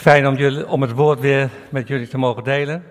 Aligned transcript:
Fijn 0.00 0.26
om, 0.26 0.36
jullie, 0.36 0.68
om 0.68 0.82
het 0.82 0.92
woord 0.92 1.20
weer 1.20 1.50
met 1.70 1.88
jullie 1.88 2.08
te 2.08 2.18
mogen 2.18 2.44
delen. 2.44 2.84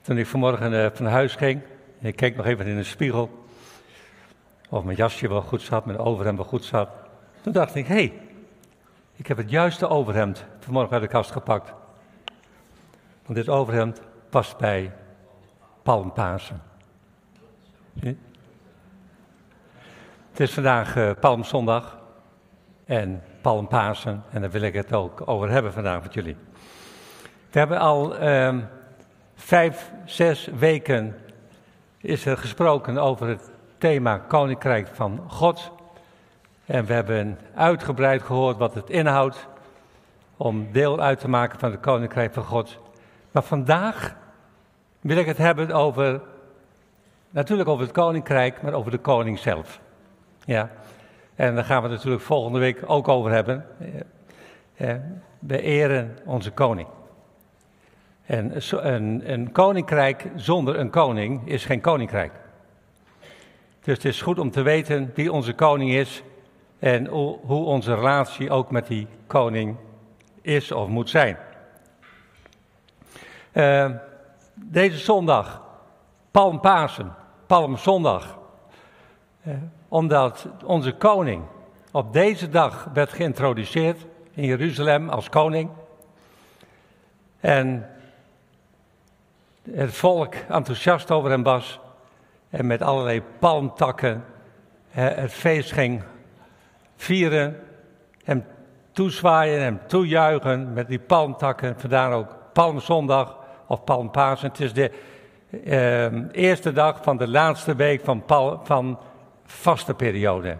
Toen 0.00 0.18
ik 0.18 0.26
vanmorgen 0.26 0.72
uh, 0.72 0.86
van 0.92 1.06
huis 1.06 1.34
ging, 1.34 1.62
ik 2.00 2.16
keek 2.16 2.36
nog 2.36 2.46
even 2.46 2.66
in 2.66 2.76
de 2.76 2.84
spiegel 2.84 3.46
of 4.68 4.84
mijn 4.84 4.96
jasje 4.96 5.28
wel 5.28 5.42
goed 5.42 5.62
zat, 5.62 5.86
mijn 5.86 5.98
overhemd 5.98 6.36
wel 6.36 6.46
goed 6.46 6.64
zat. 6.64 6.88
Toen 7.40 7.52
dacht 7.52 7.74
ik, 7.74 7.86
hé, 7.86 7.94
hey, 7.94 8.20
ik 9.16 9.26
heb 9.26 9.36
het 9.36 9.50
juiste 9.50 9.88
overhemd 9.88 10.44
vanmorgen 10.58 10.92
uit 10.92 11.02
de 11.02 11.08
kast 11.08 11.30
gepakt. 11.30 11.72
Want 13.22 13.38
dit 13.38 13.48
overhemd 13.48 14.00
past 14.30 14.56
bij 14.56 14.92
Palmpasen. 15.82 16.62
Het 20.30 20.40
is 20.40 20.54
vandaag 20.54 20.96
uh, 20.96 21.10
Palmzondag 21.20 22.02
en 22.84 23.22
Palmpasen 23.40 24.22
en 24.30 24.40
daar 24.40 24.50
wil 24.50 24.62
ik 24.62 24.74
het 24.74 24.92
ook 24.92 25.28
over 25.28 25.50
hebben 25.50 25.72
vandaag 25.72 26.02
met 26.02 26.14
jullie. 26.14 26.36
We 27.50 27.58
hebben 27.58 27.78
al 27.78 28.22
uh, 28.22 28.56
vijf, 29.34 29.92
zes 30.04 30.48
weken 30.58 31.16
is 32.00 32.26
er 32.26 32.36
gesproken 32.36 32.98
over 32.98 33.28
het 33.28 33.50
thema 33.78 34.18
Koninkrijk 34.18 34.88
van 34.92 35.20
God. 35.26 35.70
En 36.66 36.84
we 36.84 36.92
hebben 36.92 37.38
uitgebreid 37.54 38.22
gehoord 38.22 38.56
wat 38.56 38.74
het 38.74 38.90
inhoudt 38.90 39.46
om 40.36 40.72
deel 40.72 41.00
uit 41.00 41.20
te 41.20 41.28
maken 41.28 41.58
van 41.58 41.70
het 41.70 41.80
Koninkrijk 41.80 42.32
van 42.32 42.44
God. 42.44 42.78
Maar 43.30 43.42
vandaag 43.42 44.16
wil 45.00 45.16
ik 45.16 45.26
het 45.26 45.38
hebben 45.38 45.70
over, 45.70 46.20
natuurlijk 47.30 47.68
over 47.68 47.84
het 47.84 47.94
Koninkrijk, 47.94 48.62
maar 48.62 48.72
over 48.72 48.90
de 48.90 48.98
koning 48.98 49.38
zelf. 49.38 49.80
Ja, 50.44 50.70
en 51.34 51.54
daar 51.54 51.64
gaan 51.64 51.82
we 51.82 51.88
het 51.88 51.96
natuurlijk 51.96 52.22
volgende 52.22 52.58
week 52.58 52.82
ook 52.86 53.08
over 53.08 53.30
hebben. 53.30 53.66
Eh, 53.78 54.90
eh, 54.90 55.00
we 55.38 55.60
eren 55.60 56.18
onze 56.24 56.50
koning. 56.50 56.88
En 58.26 58.52
een, 58.70 59.32
een 59.32 59.52
koninkrijk 59.52 60.30
zonder 60.36 60.78
een 60.78 60.90
koning 60.90 61.48
is 61.48 61.64
geen 61.64 61.80
koninkrijk. 61.80 62.32
Dus 63.80 63.94
het 63.94 64.04
is 64.04 64.22
goed 64.22 64.38
om 64.38 64.50
te 64.50 64.62
weten 64.62 65.10
wie 65.14 65.32
onze 65.32 65.52
koning 65.52 65.90
is 65.90 66.22
en 66.78 67.06
hoe 67.06 67.64
onze 67.64 67.94
relatie 67.94 68.50
ook 68.50 68.70
met 68.70 68.86
die 68.86 69.06
koning 69.26 69.76
is 70.40 70.72
of 70.72 70.88
moet 70.88 71.10
zijn. 71.10 71.36
Uh, 73.52 73.90
deze 74.54 74.98
zondag, 74.98 75.62
Palmpasen, 76.30 77.14
Palmzondag, 77.46 78.38
uh, 79.46 79.54
omdat 79.94 80.46
onze 80.64 80.92
koning 80.92 81.42
op 81.90 82.12
deze 82.12 82.48
dag 82.48 82.88
werd 82.92 83.12
geïntroduceerd 83.12 84.06
in 84.32 84.44
Jeruzalem 84.44 85.08
als 85.08 85.28
koning. 85.28 85.70
En 87.40 87.90
het 89.70 89.92
volk 89.92 90.34
enthousiast 90.34 91.10
over 91.10 91.30
hem 91.30 91.42
was 91.42 91.80
en 92.50 92.66
met 92.66 92.82
allerlei 92.82 93.22
palmtakken 93.38 94.24
het 94.88 95.32
feest 95.32 95.72
ging 95.72 96.02
vieren, 96.96 97.60
hem 98.24 98.44
toezwaaien, 98.92 99.62
hem 99.62 99.80
toejuichen 99.86 100.72
met 100.72 100.88
die 100.88 101.00
palmtakken. 101.00 101.80
Vandaar 101.80 102.12
ook 102.12 102.36
Palmzondag 102.52 103.36
of 103.66 103.84
Palmpasen. 103.84 104.48
Het 104.48 104.60
is 104.60 104.72
de 104.72 104.90
uh, 105.50 106.32
eerste 106.32 106.72
dag 106.72 107.02
van 107.02 107.16
de 107.16 107.28
laatste 107.28 107.74
week 107.74 108.04
van, 108.04 108.22
van 108.62 108.98
vaste 109.44 109.94
periode. 109.94 110.56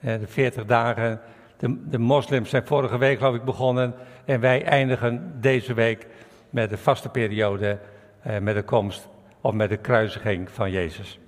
Uh, 0.00 0.18
de 0.18 0.26
40 0.26 0.64
dagen. 0.64 1.20
De, 1.56 1.88
de 1.88 1.98
moslims 1.98 2.50
zijn 2.50 2.66
vorige 2.66 2.98
week, 2.98 3.18
geloof 3.18 3.34
ik, 3.34 3.44
begonnen. 3.44 3.94
En 4.24 4.40
wij 4.40 4.64
eindigen 4.64 5.40
deze 5.40 5.74
week 5.74 6.06
met 6.50 6.70
de 6.70 6.78
vaste 6.78 7.08
periode. 7.08 7.78
Uh, 8.26 8.38
met 8.38 8.54
de 8.54 8.62
komst 8.62 9.08
of 9.40 9.52
met 9.52 9.68
de 9.68 9.76
kruisiging 9.76 10.50
van 10.50 10.70
Jezus. 10.70 11.18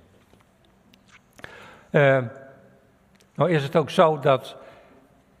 Uh, 1.91 2.23
nou 3.35 3.51
is 3.51 3.63
het 3.63 3.75
ook 3.75 3.89
zo 3.89 4.19
dat, 4.19 4.55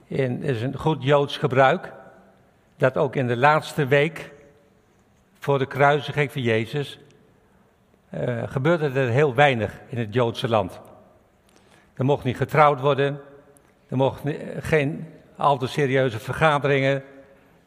in, 0.07 0.43
is 0.43 0.61
een 0.61 0.77
goed 0.77 1.03
Joods 1.03 1.37
gebruik, 1.37 1.93
dat 2.77 2.97
ook 2.97 3.15
in 3.15 3.27
de 3.27 3.37
laatste 3.37 3.87
week 3.87 4.31
voor 5.39 5.59
de 5.59 5.65
kruisiging 5.65 6.31
van 6.31 6.41
Jezus 6.41 6.99
gebeurde 8.45 8.99
er 8.99 9.09
heel 9.09 9.35
weinig 9.35 9.79
in 9.87 9.97
het 9.97 10.13
Joodse 10.13 10.49
land. 10.49 10.79
Er 11.95 12.05
mocht 12.05 12.23
niet 12.23 12.37
getrouwd 12.37 12.79
worden, 12.79 13.21
er 13.87 13.97
mochten 13.97 14.35
geen 14.59 15.07
al 15.35 15.57
te 15.57 15.67
serieuze 15.67 16.19
vergaderingen, 16.19 17.03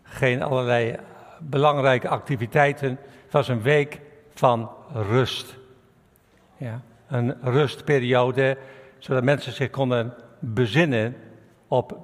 geen 0.02 0.42
allerlei 0.42 0.96
belangrijke 1.40 2.08
activiteiten. 2.08 2.88
Het 3.22 3.32
was 3.32 3.48
een 3.48 3.62
week 3.62 4.00
van 4.34 4.70
rust. 4.92 5.56
Ja, 6.56 6.80
een 7.08 7.36
rustperiode, 7.42 8.58
zodat 8.98 9.22
mensen 9.22 9.52
zich 9.52 9.70
konden 9.70 10.14
bezinnen 10.38 11.16
op 11.68 11.98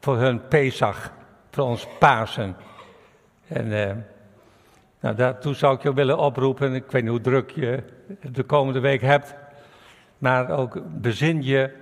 voor 0.00 0.16
hun 0.16 0.48
Pesach, 0.48 1.12
voor 1.50 1.64
ons 1.64 1.86
Pasen. 1.98 2.56
En 3.48 3.66
uh, 3.66 3.90
nou, 5.00 5.14
daartoe 5.14 5.54
zou 5.54 5.74
ik 5.74 5.82
je 5.82 5.94
willen 5.94 6.18
oproepen, 6.18 6.74
ik 6.74 6.90
weet 6.90 7.02
niet 7.02 7.10
hoe 7.10 7.20
druk 7.20 7.50
je 7.50 7.82
de 8.32 8.42
komende 8.42 8.80
week 8.80 9.00
hebt, 9.00 9.34
maar 10.20 10.50
ook 10.50 10.78
bezin 11.00 11.42
je 11.42 11.76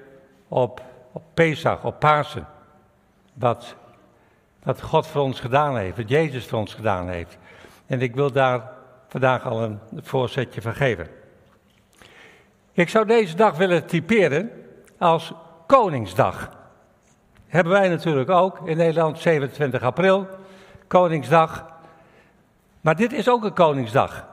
op, 0.49 0.83
op 1.13 1.23
Pesach, 1.35 1.85
op 1.85 1.99
Pasen. 1.99 2.47
Wat, 3.35 3.77
wat 4.63 4.83
God 4.83 5.07
voor 5.07 5.23
ons 5.23 5.41
gedaan 5.41 5.77
heeft, 5.77 5.97
wat 5.97 6.09
Jezus 6.09 6.47
voor 6.47 6.59
ons 6.59 6.75
gedaan 6.75 7.09
heeft. 7.09 7.39
En 7.87 8.01
ik 8.01 8.15
wil 8.15 8.33
daar 8.33 8.71
vandaag 9.09 9.45
al 9.45 9.63
een 9.63 9.79
voorzetje 9.95 10.63
van 10.63 10.75
geven. 10.75 11.07
Ik 12.73 12.89
zou 12.89 13.07
deze 13.07 13.37
dag 13.37 13.57
willen 13.57 13.87
typeren 13.87 14.51
als 14.99 15.33
Koningsdag. 15.67 16.51
Hebben 17.47 17.73
wij 17.73 17.89
natuurlijk 17.89 18.31
ook 18.31 18.69
in 18.69 18.77
Nederland 18.77 19.19
27 19.19 19.83
april, 19.83 20.27
Koningsdag. 20.87 21.67
Maar 22.81 22.97
dit 22.97 23.13
is 23.13 23.29
ook 23.29 23.45
een 23.45 23.53
Koningsdag. 23.53 24.27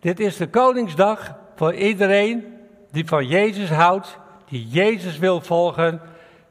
Dit 0.00 0.20
is 0.20 0.36
de 0.36 0.48
Koningsdag 0.48 1.34
voor 1.54 1.74
iedereen 1.74 2.59
die 2.90 3.06
van 3.06 3.26
Jezus 3.26 3.70
houdt, 3.70 4.18
die 4.48 4.68
Jezus 4.68 5.18
wil 5.18 5.40
volgen. 5.40 6.00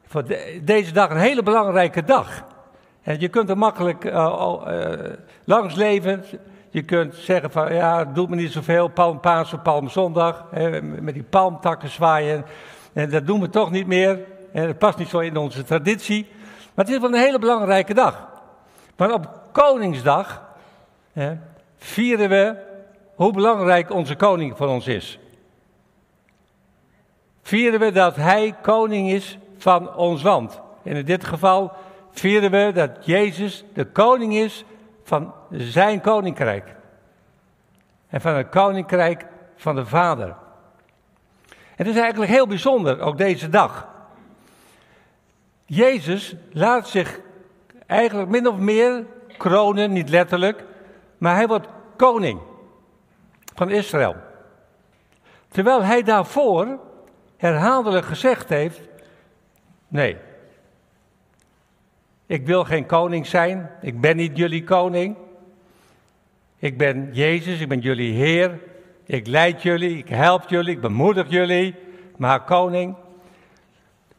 Voor 0.06 0.24
deze 0.62 0.92
dag 0.92 1.10
een 1.10 1.16
hele 1.16 1.42
belangrijke 1.42 2.04
dag. 2.04 2.44
En 3.02 3.20
je 3.20 3.28
kunt 3.28 3.50
er 3.50 3.58
makkelijk 3.58 4.04
uh, 4.04 4.54
langs 5.44 5.74
leven. 5.74 6.24
Je 6.70 6.82
kunt 6.82 7.14
zeggen 7.14 7.50
van 7.50 7.74
ja, 7.74 8.04
doet 8.04 8.28
me 8.28 8.36
niet 8.36 8.52
zoveel, 8.52 8.88
Palm 8.88 9.20
Pasen, 9.20 9.62
Palmzondag, 9.62 10.44
hè, 10.50 10.82
met 10.82 11.14
die 11.14 11.22
palmtakken 11.22 11.88
zwaaien. 11.88 12.44
En 12.92 13.10
dat 13.10 13.26
doen 13.26 13.40
we 13.40 13.48
toch 13.48 13.70
niet 13.70 13.86
meer. 13.86 14.18
En 14.52 14.66
dat 14.66 14.78
past 14.78 14.98
niet 14.98 15.08
zo 15.08 15.18
in 15.18 15.36
onze 15.36 15.62
traditie. 15.62 16.26
Maar 16.74 16.84
het 16.84 16.94
is 16.94 17.00
wel 17.00 17.10
een 17.12 17.24
hele 17.24 17.38
belangrijke 17.38 17.94
dag. 17.94 18.28
Maar 18.96 19.12
op 19.12 19.40
Koningsdag 19.52 20.42
hè, 21.12 21.36
vieren 21.76 22.28
we 22.28 22.54
hoe 23.14 23.32
belangrijk 23.32 23.90
onze 23.90 24.16
koning 24.16 24.56
voor 24.56 24.68
ons 24.68 24.86
is. 24.86 25.18
Vieren 27.50 27.80
we 27.80 27.92
dat 27.92 28.16
hij 28.16 28.54
koning 28.62 29.10
is 29.10 29.38
van 29.56 29.94
ons 29.94 30.22
land. 30.22 30.60
En 30.82 30.96
in 30.96 31.04
dit 31.04 31.24
geval 31.24 31.72
vieren 32.10 32.50
we 32.50 32.70
dat 32.74 32.90
Jezus 33.00 33.64
de 33.72 33.84
koning 33.84 34.34
is 34.34 34.64
van 35.04 35.32
zijn 35.50 36.00
koninkrijk. 36.00 36.74
En 38.08 38.20
van 38.20 38.34
het 38.34 38.48
koninkrijk 38.48 39.26
van 39.56 39.74
de 39.74 39.86
Vader. 39.86 40.36
Het 41.76 41.86
is 41.86 41.96
eigenlijk 41.96 42.30
heel 42.30 42.46
bijzonder, 42.46 43.00
ook 43.00 43.18
deze 43.18 43.48
dag. 43.48 43.88
Jezus 45.64 46.34
laat 46.52 46.88
zich 46.88 47.20
eigenlijk 47.86 48.28
min 48.28 48.48
of 48.48 48.56
meer 48.56 49.06
kronen, 49.36 49.92
niet 49.92 50.08
letterlijk, 50.08 50.64
maar 51.18 51.34
hij 51.34 51.46
wordt 51.46 51.68
koning 51.96 52.40
van 53.54 53.70
Israël. 53.70 54.16
Terwijl 55.48 55.82
hij 55.82 56.02
daarvoor 56.02 56.88
herhaaldelijk 57.40 58.06
gezegd 58.06 58.48
heeft: 58.48 58.80
nee, 59.88 60.16
ik 62.26 62.46
wil 62.46 62.64
geen 62.64 62.86
koning 62.86 63.26
zijn. 63.26 63.70
Ik 63.80 64.00
ben 64.00 64.16
niet 64.16 64.36
jullie 64.36 64.64
koning. 64.64 65.16
Ik 66.58 66.78
ben 66.78 67.08
Jezus, 67.12 67.60
ik 67.60 67.68
ben 67.68 67.78
jullie 67.78 68.12
Heer. 68.12 68.58
Ik 69.04 69.26
leid 69.26 69.62
jullie, 69.62 69.96
ik 69.98 70.08
help 70.08 70.48
jullie, 70.48 70.74
ik 70.74 70.80
bemoedig 70.80 71.30
jullie. 71.30 71.74
Maar 72.16 72.44
koning. 72.44 72.96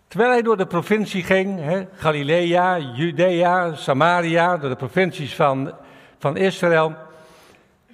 Terwijl 0.07 0.31
hij 0.31 0.41
door 0.41 0.57
de 0.57 0.65
provincie 0.65 1.23
ging, 1.23 1.61
Galilea, 1.93 2.79
Judea, 2.79 3.75
Samaria, 3.75 4.57
door 4.57 4.69
de 4.69 4.75
provincies 4.75 5.35
van, 5.35 5.73
van 6.19 6.37
Israël, 6.37 6.93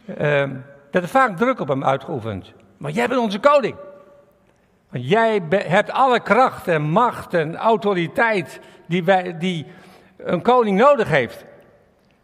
eh, 0.05 0.15
werd 0.91 1.05
er 1.05 1.07
vaak 1.07 1.37
druk 1.37 1.59
op 1.59 1.67
hem 1.67 1.83
uitgeoefend. 1.83 2.53
Maar 2.77 2.91
jij 2.91 3.07
bent 3.07 3.19
onze 3.19 3.39
koning. 3.39 3.75
Want 4.89 5.09
jij 5.09 5.41
hebt 5.49 5.91
alle 5.91 6.19
kracht 6.19 6.67
en 6.67 6.81
macht 6.81 7.33
en 7.33 7.55
autoriteit 7.55 8.59
die, 8.85 9.37
die 9.37 9.65
een 10.17 10.41
koning 10.41 10.77
nodig 10.77 11.09
heeft. 11.09 11.45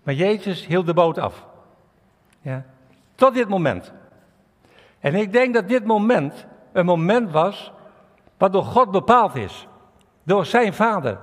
Maar 0.04 0.13
Jezus 0.13 0.65
hield 0.65 0.86
de 0.86 0.94
boot 0.94 1.18
af. 1.18 1.45
Ja. 2.42 2.63
Tot 3.15 3.33
dit 3.33 3.48
moment. 3.48 3.92
En 5.00 5.15
ik 5.15 5.31
denk 5.31 5.54
dat 5.54 5.68
dit 5.68 5.86
moment 5.86 6.45
een 6.71 6.86
moment 6.86 7.31
was 7.31 7.71
wat 8.38 8.54
door 8.54 8.63
God 8.63 8.92
bepaald 8.92 9.36
is. 9.36 9.68
Door 10.24 10.45
zijn 10.45 10.74
vader. 10.74 11.18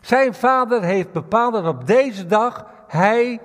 Zijn 0.00 0.34
vader 0.34 0.82
heeft 0.82 1.12
bepaald 1.12 1.52
dat 1.52 1.66
op 1.66 1.86
deze 1.86 2.26
dag 2.26 2.66
hij 2.86 3.40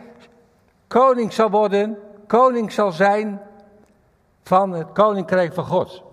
koning 0.87 1.33
zal 1.33 1.49
worden, 1.49 1.97
koning 2.27 2.71
zal 2.71 2.91
zijn 2.91 3.41
van 4.43 4.71
het 4.71 4.91
koninkrijk 4.91 5.53
van 5.53 5.65
God. 5.65 6.03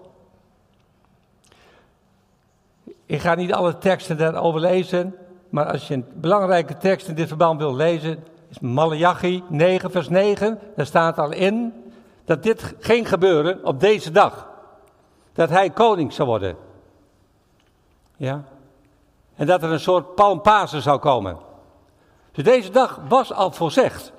Ik 3.15 3.21
ga 3.21 3.35
niet 3.35 3.53
alle 3.53 3.79
teksten 3.79 4.17
daarover 4.17 4.61
lezen, 4.61 5.17
maar 5.49 5.67
als 5.67 5.89
je 5.89 5.95
een 5.95 6.07
belangrijke 6.15 6.77
tekst 6.77 7.09
in 7.09 7.15
dit 7.15 7.29
verband 7.29 7.59
wil 7.59 7.75
lezen, 7.75 8.25
is 8.51 8.59
Malachi 8.59 9.43
9, 9.49 9.91
vers 9.91 10.09
9. 10.09 10.59
Daar 10.77 10.87
staat 10.87 11.19
al 11.19 11.33
in 11.33 11.73
dat 12.25 12.43
dit 12.43 12.75
ging 12.79 13.09
gebeuren 13.09 13.65
op 13.65 13.81
deze 13.81 14.11
dag. 14.11 14.49
Dat 15.33 15.49
hij 15.49 15.71
koning 15.71 16.13
zou 16.13 16.29
worden. 16.29 16.57
Ja. 18.17 18.45
En 19.35 19.47
dat 19.47 19.63
er 19.63 19.71
een 19.71 19.81
soort 19.81 20.15
palmpasen 20.15 20.83
zou 20.83 20.99
komen. 20.99 21.37
Dus 22.33 22.45
deze 22.45 22.71
dag 22.71 23.01
was 23.09 23.33
al 23.33 23.53
voorzegd. 23.53 24.13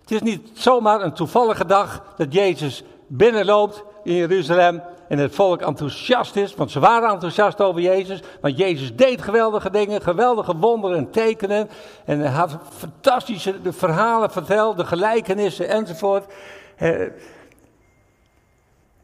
Het 0.00 0.10
is 0.10 0.22
niet 0.22 0.50
zomaar 0.52 1.02
een 1.02 1.14
toevallige 1.14 1.66
dag 1.66 2.02
dat 2.16 2.32
Jezus 2.32 2.82
binnenloopt 3.06 3.82
in 4.02 4.14
Jeruzalem 4.14 4.82
en 5.10 5.18
het 5.18 5.34
volk 5.34 5.62
enthousiast 5.62 6.36
is, 6.36 6.54
want 6.54 6.70
ze 6.70 6.80
waren 6.80 7.10
enthousiast 7.10 7.60
over 7.60 7.80
Jezus, 7.80 8.22
want 8.40 8.58
Jezus 8.58 8.96
deed 8.96 9.22
geweldige 9.22 9.70
dingen, 9.70 10.02
geweldige 10.02 10.56
wonderen 10.56 10.96
en 10.96 11.10
tekenen 11.10 11.68
en 12.04 12.18
hij 12.18 12.30
had 12.30 12.58
fantastische 12.78 13.54
verhalen 13.62 14.30
verteld, 14.30 14.76
de 14.76 14.84
gelijkenissen 14.84 15.68
enzovoort. 15.68 16.32
Eh, 16.76 17.06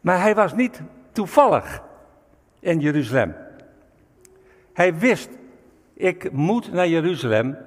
maar 0.01 0.21
hij 0.21 0.35
was 0.35 0.55
niet 0.55 0.81
toevallig 1.13 1.81
in 2.61 2.81
Jeruzalem. 2.81 3.35
Hij 4.73 4.99
wist, 4.99 5.29
ik 5.95 6.33
moet 6.33 6.73
naar 6.73 6.89
Jeruzalem, 6.89 7.59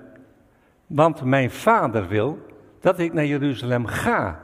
want 0.88 1.24
mijn 1.24 1.52
vader 1.52 2.08
wil 2.08 2.40
dat 2.82 3.00
ik 3.00 3.14
naar 3.14 3.26
Jeruzalem 3.26 3.86
ga. 3.86 4.40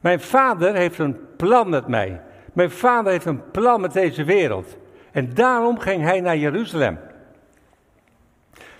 Mijn 0.00 0.20
vader 0.20 0.74
heeft 0.74 0.98
een 0.98 1.18
plan 1.36 1.68
met 1.68 1.86
mij. 1.86 2.22
Mijn 2.54 2.70
vader 2.70 3.12
heeft 3.12 3.24
een 3.24 3.50
plan 3.50 3.80
met 3.80 3.92
deze 3.92 4.24
wereld. 4.24 4.76
En 5.12 5.34
daarom 5.34 5.78
ging 5.78 6.02
hij 6.02 6.20
naar 6.20 6.36
Jeruzalem. 6.36 6.98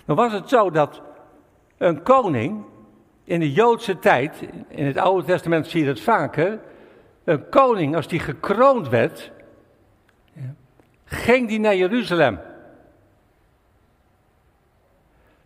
Dan 0.05 0.15
was 0.15 0.33
het 0.33 0.49
zo 0.49 0.71
dat 0.71 1.01
een 1.77 2.03
koning 2.03 2.63
in 3.23 3.39
de 3.39 3.51
Joodse 3.51 3.99
tijd, 3.99 4.47
in 4.67 4.85
het 4.85 4.97
Oude 4.97 5.25
Testament 5.25 5.67
zie 5.67 5.79
je 5.79 5.85
dat 5.85 5.99
vaker, 5.99 6.59
een 7.23 7.49
koning 7.49 7.95
als 7.95 8.07
die 8.07 8.19
gekroond 8.19 8.89
werd, 8.89 9.31
ging 11.05 11.47
die 11.47 11.59
naar 11.59 11.75
Jeruzalem. 11.75 12.39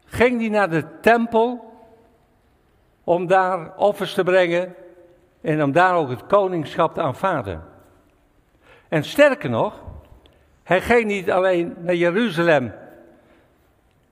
Ging 0.06 0.40
die 0.40 0.50
naar 0.50 0.70
de 0.70 0.86
tempel 1.02 1.74
om 3.04 3.28
daar 3.28 3.78
offers 3.78 4.14
te 4.14 4.24
brengen 4.24 4.76
en 5.42 5.64
om 5.64 5.72
daar 5.72 5.96
ook 5.96 6.10
het 6.10 6.26
koningschap 6.26 6.94
te 6.94 7.02
aanvaarden. 7.02 7.69
En 8.90 9.04
sterker 9.04 9.50
nog, 9.50 9.84
hij 10.64 10.82
ging 10.82 11.06
niet 11.06 11.32
alleen 11.32 11.76
naar 11.80 11.96
Jeruzalem, 11.96 12.74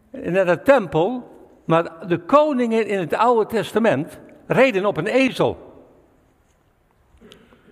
naar 0.09 0.45
de 0.45 0.61
tempel, 0.61 1.35
maar 1.65 2.07
de 2.07 2.19
koningen 2.19 2.87
in 2.87 2.99
het 2.99 3.13
Oude 3.13 3.45
Testament 3.45 4.19
reden 4.45 4.85
op 4.85 4.97
een 4.97 5.07
ezel. 5.07 5.57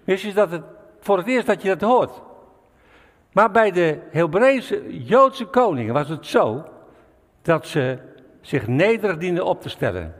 Wist 0.03 0.23
je 0.23 0.33
dat 0.33 0.51
het 0.51 0.63
voor 0.99 1.17
het 1.17 1.27
eerst 1.27 1.47
dat 1.47 1.61
je 1.61 1.75
dat 1.75 1.89
hoort? 1.89 2.21
Maar 3.31 3.51
bij 3.51 3.71
de 3.71 3.99
Hebreeuwse 4.11 5.03
Joodse 5.03 5.45
koningen 5.45 5.93
was 5.93 6.09
het 6.09 6.25
zo 6.25 6.63
dat 7.41 7.67
ze 7.67 7.97
zich 8.41 8.67
nederig 8.67 9.17
dienden 9.17 9.45
op 9.45 9.61
te 9.61 9.69
stellen. 9.69 10.15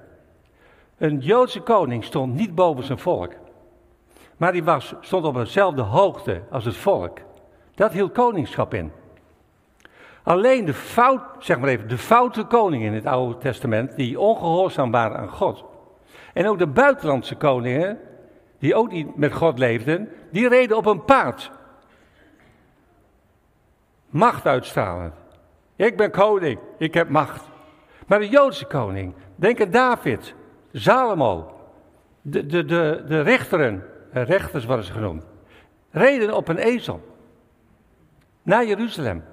Een 0.98 1.20
Joodse 1.20 1.62
koning 1.62 2.04
stond 2.04 2.34
niet 2.34 2.56
boven 2.56 2.84
zijn 2.84 3.00
volk. 3.00 3.34
Maar 4.38 4.52
die 4.52 4.64
was, 4.64 4.94
stond 5.00 5.26
op 5.26 5.36
dezelfde 5.36 5.82
hoogte 5.82 6.42
als 6.50 6.66
het 6.66 6.78
volk. 6.78 7.20
Dat 7.76 7.92
hield 7.92 8.12
koningschap 8.12 8.74
in. 8.74 8.92
Alleen 10.24 10.66
de 10.66 10.74
fout, 10.74 11.22
zeg 11.40 11.60
maar 11.60 11.70
even, 11.70 11.88
de 11.88 11.98
foute 11.98 12.44
koningen 12.44 12.88
in 12.88 12.94
het 12.94 13.06
Oude 13.06 13.38
Testament, 13.38 13.96
die 13.96 14.20
ongehoorzaam 14.20 14.92
waren 14.92 15.18
aan 15.18 15.30
God. 15.30 15.64
En 16.34 16.48
ook 16.48 16.58
de 16.58 16.68
buitenlandse 16.68 17.36
koningen, 17.36 18.00
die 18.60 18.76
ook 18.76 18.92
niet 18.92 19.16
met 19.16 19.34
God 19.34 19.60
leefden, 19.60 20.10
die 20.32 20.48
reden 20.48 20.78
op 20.78 20.86
een 20.86 21.04
paard. 21.04 21.52
Macht 24.10 24.46
uitstralend. 24.46 25.14
Ik 25.76 25.98
ben 25.98 26.12
koning, 26.12 26.60
ik 26.78 26.94
heb 26.94 27.10
macht. 27.10 27.50
Maar 28.08 28.20
de 28.20 28.30
Joodse 28.30 28.66
koning, 28.66 29.14
denk 29.36 29.62
aan 29.62 29.72
David, 29.72 30.34
Salomo, 30.74 31.54
de, 32.22 32.46
de, 32.46 32.66
de, 32.66 33.04
de 33.08 33.22
rechteren, 33.22 33.84
rechters 34.24 34.66
worden 34.66 34.86
ze 34.86 34.92
genoemd, 34.92 35.26
reden 35.92 36.36
op 36.36 36.48
een 36.48 36.58
ezel 36.58 37.02
naar 38.44 38.66
Jeruzalem. 38.66 39.24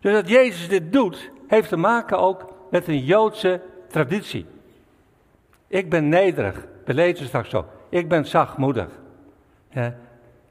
Dus 0.00 0.12
dat 0.12 0.28
Jezus 0.28 0.68
dit 0.68 0.92
doet, 0.92 1.30
heeft 1.46 1.68
te 1.68 1.76
maken 1.76 2.18
ook 2.18 2.54
met 2.70 2.88
een 2.88 3.04
Joodse 3.04 3.60
traditie. 3.88 4.46
Ik 5.66 5.90
ben 5.90 6.08
nederig, 6.08 6.66
we 6.84 6.94
lezen 6.94 7.26
straks 7.26 7.50
zo. 7.50 7.66
Ik 7.88 8.08
ben 8.08 8.26
zachtmoedig. 8.26 8.88
Ja. 9.70 9.94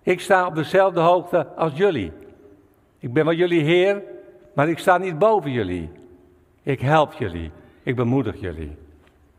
Ik 0.04 0.20
sta 0.20 0.46
op 0.46 0.56
dezelfde 0.56 1.00
hoogte 1.00 1.48
als 1.48 1.74
jullie. 1.76 2.12
Ik 3.00 3.14
ben 3.14 3.26
wel 3.26 3.34
jullie 3.34 3.64
Heer, 3.64 4.02
maar 4.54 4.70
ik 4.70 4.80
sta 4.80 4.98
niet 4.98 5.20
boven 5.20 5.52
jullie. 5.52 5.90
Ik 6.64 6.82
help 6.82 7.14
jullie, 7.14 7.52
ik 7.84 7.96
bemoedig 7.96 8.40
jullie. 8.40 8.78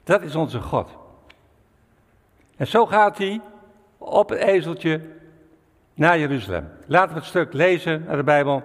Dat 0.05 0.23
is 0.23 0.35
onze 0.35 0.61
God. 0.61 0.91
En 2.57 2.67
zo 2.67 2.87
gaat 2.87 3.19
hij 3.19 3.41
op 3.99 4.29
het 4.29 4.39
ezeltje 4.39 5.01
naar 5.95 6.19
Jeruzalem. 6.19 6.69
Laten 6.87 7.15
we 7.15 7.21
het 7.21 7.29
stuk 7.29 7.53
lezen 7.53 8.05
uit 8.09 8.17
de 8.17 8.25
Bijbel. 8.25 8.63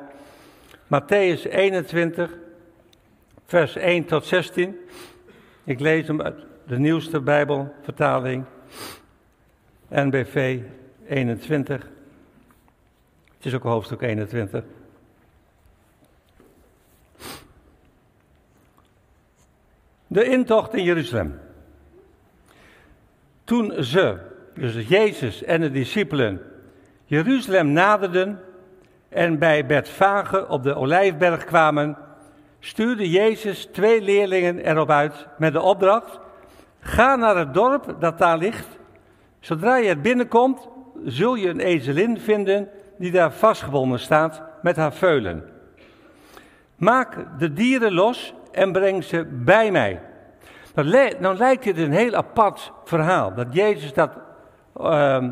Matthäus 0.85 1.49
21, 1.49 2.31
vers 3.45 3.75
1 3.75 4.05
tot 4.05 4.25
16. 4.25 4.79
Ik 5.63 5.79
lees 5.79 6.07
hem 6.07 6.21
uit 6.21 6.45
de 6.67 6.79
nieuwste 6.79 7.21
Bijbelvertaling. 7.21 8.45
NBV 9.89 10.59
21. 11.07 11.87
Het 13.35 13.45
is 13.45 13.53
ook 13.53 13.63
hoofdstuk 13.63 14.01
21. 14.01 14.63
De 20.07 20.23
intocht 20.23 20.73
in 20.73 20.83
Jeruzalem. 20.83 21.39
Toen 23.43 23.83
ze, 23.83 24.17
dus 24.55 24.87
Jezus 24.87 25.43
en 25.43 25.61
de 25.61 25.71
discipelen, 25.71 26.41
Jeruzalem 27.05 27.71
naderden 27.71 28.39
en 29.09 29.39
bij 29.39 29.65
Bethfage 29.65 30.47
op 30.47 30.63
de 30.63 30.75
Olijfberg 30.75 31.45
kwamen, 31.45 31.97
stuurde 32.59 33.09
Jezus 33.09 33.65
twee 33.71 34.01
leerlingen 34.01 34.59
erop 34.59 34.89
uit 34.89 35.27
met 35.37 35.53
de 35.53 35.61
opdracht: 35.61 36.19
Ga 36.79 37.15
naar 37.15 37.37
het 37.37 37.53
dorp 37.53 37.95
dat 37.99 38.17
daar 38.17 38.37
ligt. 38.37 38.67
Zodra 39.39 39.75
je 39.75 39.87
het 39.87 40.01
binnenkomt, 40.01 40.67
zul 41.05 41.35
je 41.35 41.49
een 41.49 41.59
ezelin 41.59 42.19
vinden 42.19 42.69
die 42.97 43.11
daar 43.11 43.31
vastgebonden 43.31 43.99
staat 43.99 44.41
met 44.61 44.75
haar 44.75 44.93
veulen. 44.93 45.43
Maak 46.75 47.39
de 47.39 47.53
dieren 47.53 47.93
los 47.93 48.33
en 48.51 48.71
breng 48.71 49.03
ze 49.03 49.25
bij 49.25 49.71
mij. 49.71 50.01
Dan 51.19 51.37
lijkt 51.37 51.63
dit 51.63 51.77
een 51.77 51.91
heel 51.91 52.13
apart 52.13 52.71
verhaal. 52.83 53.33
Dat 53.33 53.47
Jezus 53.51 53.93
dat 53.93 54.11
uh, 54.77 55.27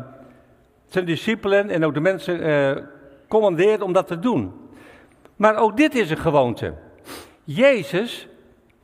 zijn 0.86 1.04
discipelen 1.04 1.70
en 1.70 1.84
ook 1.84 1.94
de 1.94 2.00
mensen 2.00 2.46
uh, 2.46 2.82
commandeert 3.28 3.82
om 3.82 3.92
dat 3.92 4.06
te 4.06 4.18
doen. 4.18 4.52
Maar 5.36 5.56
ook 5.56 5.76
dit 5.76 5.94
is 5.94 6.10
een 6.10 6.18
gewoonte. 6.18 6.74
Jezus 7.44 8.28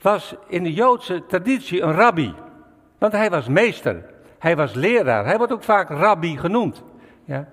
was 0.00 0.34
in 0.46 0.62
de 0.62 0.72
Joodse 0.72 1.26
traditie 1.26 1.82
een 1.82 1.92
rabbi. 1.92 2.34
Want 2.98 3.12
hij 3.12 3.30
was 3.30 3.48
meester. 3.48 4.04
Hij 4.38 4.56
was 4.56 4.74
leraar. 4.74 5.24
Hij 5.24 5.36
wordt 5.36 5.52
ook 5.52 5.62
vaak 5.62 5.88
rabbi 5.88 6.36
genoemd. 6.36 6.82
Ja. 7.24 7.48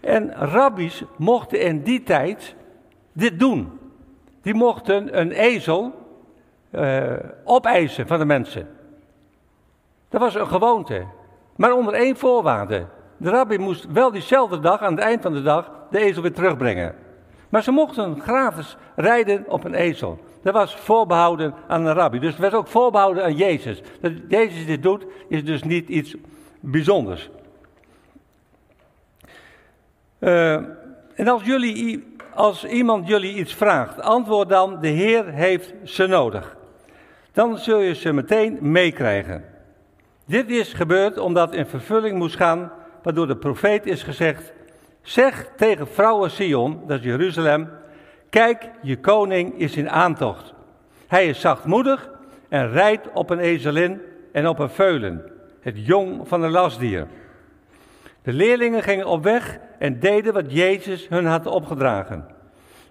En 0.00 0.32
rabbies 0.34 1.02
mochten 1.16 1.60
in 1.60 1.82
die 1.82 2.02
tijd 2.02 2.54
dit 3.12 3.38
doen. 3.38 3.78
Die 4.42 4.54
mochten 4.54 5.20
een 5.20 5.32
ezel 5.32 6.06
uh, 6.70 7.12
opeisen 7.44 8.06
van 8.06 8.18
de 8.18 8.24
mensen. 8.24 8.68
Dat 10.08 10.20
was 10.20 10.34
een 10.34 10.46
gewoonte. 10.46 11.06
Maar 11.56 11.72
onder 11.72 11.94
één 11.94 12.16
voorwaarde. 12.16 12.86
De 13.16 13.30
rabbi 13.30 13.58
moest 13.58 13.86
wel 13.92 14.10
diezelfde 14.10 14.60
dag, 14.60 14.80
aan 14.80 14.94
het 14.94 15.04
eind 15.04 15.22
van 15.22 15.32
de 15.32 15.42
dag, 15.42 15.70
de 15.90 15.98
ezel 15.98 16.22
weer 16.22 16.32
terugbrengen. 16.32 16.94
Maar 17.48 17.62
ze 17.62 17.70
mochten 17.70 18.20
gratis 18.20 18.76
rijden 18.96 19.44
op 19.48 19.64
een 19.64 19.74
ezel. 19.74 20.18
Dat 20.42 20.54
was 20.54 20.76
voorbehouden 20.76 21.54
aan 21.68 21.86
een 21.86 21.94
rabbi. 21.94 22.18
Dus 22.18 22.30
het 22.30 22.40
werd 22.40 22.54
ook 22.54 22.66
voorbehouden 22.66 23.24
aan 23.24 23.36
Jezus. 23.36 23.82
Dat 24.00 24.12
Jezus 24.28 24.66
dit 24.66 24.82
doet, 24.82 25.06
is 25.28 25.44
dus 25.44 25.62
niet 25.62 25.88
iets 25.88 26.16
bijzonders. 26.60 27.30
Uh, 30.18 30.52
en 31.14 31.28
als, 31.28 31.42
jullie, 31.44 32.16
als 32.34 32.64
iemand 32.64 33.08
jullie 33.08 33.34
iets 33.34 33.54
vraagt, 33.54 34.00
antwoord 34.00 34.48
dan: 34.48 34.80
De 34.80 34.88
Heer 34.88 35.26
heeft 35.26 35.74
ze 35.84 36.06
nodig. 36.06 36.56
Dan 37.32 37.58
zul 37.58 37.80
je 37.80 37.94
ze 37.94 38.12
meteen 38.12 38.58
meekrijgen. 38.60 39.55
Dit 40.26 40.50
is 40.50 40.72
gebeurd 40.72 41.18
omdat 41.18 41.54
in 41.54 41.66
vervulling 41.66 42.18
moest 42.18 42.36
gaan, 42.36 42.72
waardoor 43.02 43.26
de 43.26 43.36
profeet 43.36 43.86
is 43.86 44.02
gezegd: 44.02 44.52
Zeg 45.02 45.48
tegen 45.56 45.88
vrouwen 45.88 46.30
Sion, 46.30 46.80
dat 46.86 46.98
is 46.98 47.04
Jeruzalem, 47.04 47.68
kijk, 48.30 48.70
je 48.82 49.00
koning 49.00 49.58
is 49.58 49.76
in 49.76 49.90
aantocht. 49.90 50.54
Hij 51.06 51.28
is 51.28 51.40
zachtmoedig 51.40 52.10
en 52.48 52.70
rijdt 52.70 53.08
op 53.12 53.30
een 53.30 53.38
ezelin 53.38 54.00
en 54.32 54.48
op 54.48 54.58
een 54.58 54.70
veulen, 54.70 55.30
het 55.60 55.86
jong 55.86 56.28
van 56.28 56.42
een 56.42 56.50
lasdier. 56.50 57.06
De 58.22 58.32
leerlingen 58.32 58.82
gingen 58.82 59.06
op 59.06 59.22
weg 59.22 59.58
en 59.78 60.00
deden 60.00 60.32
wat 60.32 60.52
Jezus 60.52 61.08
hun 61.08 61.26
had 61.26 61.46
opgedragen. 61.46 62.26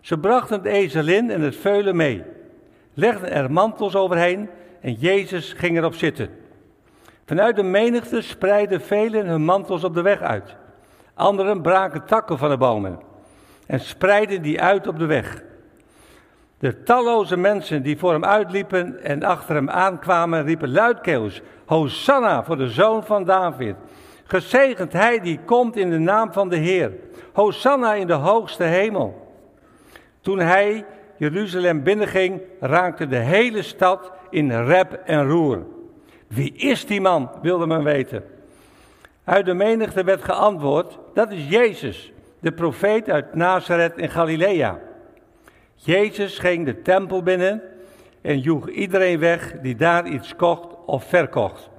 Ze 0.01 0.17
brachten 0.19 0.63
de 0.63 0.69
ezelin 0.69 1.31
en 1.31 1.41
het 1.41 1.55
veulen 1.55 1.95
mee, 1.95 2.23
legden 2.93 3.31
er 3.31 3.51
mantels 3.51 3.95
overheen 3.95 4.49
en 4.81 4.93
Jezus 4.93 5.53
ging 5.53 5.77
erop 5.77 5.95
zitten. 5.95 6.43
Vanuit 7.25 7.55
de 7.55 7.63
menigte 7.63 8.21
spreidden 8.21 8.81
velen 8.81 9.27
hun 9.27 9.43
mantels 9.45 9.83
op 9.83 9.93
de 9.93 10.01
weg 10.01 10.21
uit. 10.21 10.55
Anderen 11.13 11.61
braken 11.61 12.05
takken 12.05 12.37
van 12.37 12.49
de 12.49 12.57
bomen 12.57 12.99
en 13.67 13.79
spreidden 13.79 14.41
die 14.41 14.61
uit 14.61 14.87
op 14.87 14.99
de 14.99 15.05
weg. 15.05 15.43
De 16.59 16.83
talloze 16.83 17.37
mensen 17.37 17.83
die 17.83 17.97
voor 17.97 18.11
hem 18.11 18.25
uitliepen 18.25 19.03
en 19.03 19.23
achter 19.23 19.55
hem 19.55 19.69
aankwamen, 19.69 20.43
riepen 20.43 20.71
luidkeels: 20.71 21.41
Hosanna 21.65 22.43
voor 22.43 22.57
de 22.57 22.69
zoon 22.69 23.03
van 23.03 23.23
David. 23.23 23.75
Gezegend 24.23 24.93
hij 24.93 25.19
die 25.19 25.39
komt 25.45 25.75
in 25.75 25.89
de 25.89 25.99
naam 25.99 26.33
van 26.33 26.49
de 26.49 26.55
Heer. 26.55 26.91
Hosanna 27.33 27.93
in 27.93 28.07
de 28.07 28.13
hoogste 28.13 28.63
hemel. 28.63 29.33
Toen 30.21 30.39
hij 30.39 30.85
Jeruzalem 31.17 31.83
binnenging, 31.83 32.41
raakte 32.59 33.07
de 33.07 33.17
hele 33.17 33.61
stad 33.61 34.11
in 34.29 34.65
rep 34.65 34.93
en 35.05 35.27
roer. 35.27 35.65
Wie 36.27 36.53
is 36.53 36.85
die 36.85 37.01
man, 37.01 37.31
wilde 37.41 37.67
men 37.67 37.83
weten. 37.83 38.23
Uit 39.23 39.45
de 39.45 39.53
menigte 39.53 40.03
werd 40.03 40.23
geantwoord, 40.23 40.99
dat 41.13 41.31
is 41.31 41.47
Jezus, 41.49 42.11
de 42.39 42.51
profeet 42.51 43.09
uit 43.09 43.35
Nazareth 43.35 43.97
in 43.97 44.09
Galilea. 44.09 44.79
Jezus 45.75 46.39
ging 46.39 46.65
de 46.65 46.81
tempel 46.81 47.23
binnen 47.23 47.61
en 48.21 48.39
joeg 48.39 48.69
iedereen 48.69 49.19
weg 49.19 49.53
die 49.61 49.75
daar 49.75 50.07
iets 50.07 50.35
kocht 50.35 50.75
of 50.85 51.03
verkocht. 51.03 51.69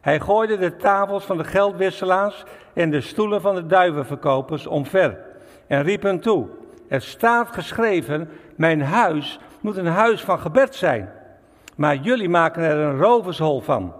Hij 0.00 0.20
gooide 0.20 0.58
de 0.58 0.76
tafels 0.76 1.24
van 1.24 1.36
de 1.36 1.44
geldwisselaars 1.44 2.44
en 2.72 2.90
de 2.90 3.00
stoelen 3.00 3.40
van 3.40 3.54
de 3.54 3.66
duivenverkopers 3.66 4.66
omver 4.66 5.18
en 5.66 5.82
riep 5.82 6.02
hen 6.02 6.20
toe: 6.20 6.48
Er 6.88 7.02
staat 7.02 7.52
geschreven: 7.52 8.28
Mijn 8.56 8.82
huis 8.82 9.38
moet 9.60 9.76
een 9.76 9.86
huis 9.86 10.20
van 10.20 10.38
gebed 10.38 10.74
zijn. 10.74 11.12
Maar 11.78 11.96
jullie 11.96 12.28
maken 12.28 12.62
er 12.62 12.78
een 12.78 12.98
rovershol 12.98 13.60
van. 13.60 13.94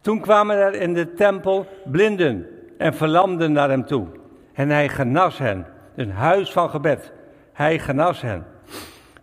Toen 0.00 0.20
kwamen 0.20 0.56
er 0.56 0.74
in 0.74 0.94
de 0.94 1.12
tempel 1.12 1.66
blinden 1.84 2.46
en 2.78 2.94
verlamden 2.94 3.52
naar 3.52 3.68
hem 3.68 3.86
toe. 3.86 4.06
En 4.52 4.68
hij 4.68 4.88
genas 4.88 5.38
hen. 5.38 5.66
Een 5.94 6.10
huis 6.10 6.52
van 6.52 6.70
gebed. 6.70 7.12
Hij 7.52 7.78
genas 7.78 8.20
hen. 8.20 8.44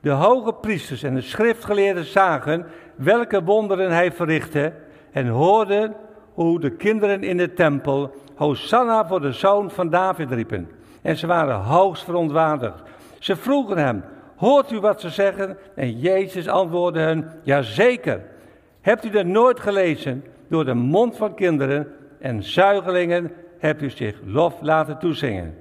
De 0.01 0.09
hoge 0.09 0.53
priesters 0.53 1.03
en 1.03 1.13
de 1.13 1.21
schriftgeleerden 1.21 2.05
zagen 2.05 2.65
welke 2.95 3.43
wonderen 3.43 3.91
hij 3.91 4.11
verrichtte 4.11 4.73
en 5.11 5.27
hoorden 5.27 5.95
hoe 6.33 6.59
de 6.59 6.71
kinderen 6.71 7.23
in 7.23 7.37
de 7.37 7.53
tempel 7.53 8.15
Hosanna 8.35 9.07
voor 9.07 9.21
de 9.21 9.31
zoon 9.31 9.71
van 9.71 9.89
David 9.89 10.31
riepen. 10.31 10.69
En 11.01 11.17
ze 11.17 11.27
waren 11.27 11.55
hoogst 11.55 12.03
verontwaardigd. 12.03 12.81
Ze 13.19 13.35
vroegen 13.35 13.77
hem, 13.77 14.03
hoort 14.39 14.71
u 14.71 14.79
wat 14.79 15.01
ze 15.01 15.09
zeggen? 15.09 15.57
En 15.75 15.99
Jezus 15.99 16.47
antwoordde 16.47 16.99
hen, 16.99 17.39
jazeker. 17.43 18.21
Hebt 18.81 19.05
u 19.05 19.09
dat 19.09 19.25
nooit 19.25 19.59
gelezen? 19.59 20.23
Door 20.47 20.65
de 20.65 20.73
mond 20.73 21.17
van 21.17 21.33
kinderen 21.33 21.95
en 22.19 22.43
zuigelingen 22.43 23.31
hebt 23.57 23.81
u 23.81 23.89
zich 23.89 24.19
lof 24.25 24.61
laten 24.61 24.99
toezingen. 24.99 25.57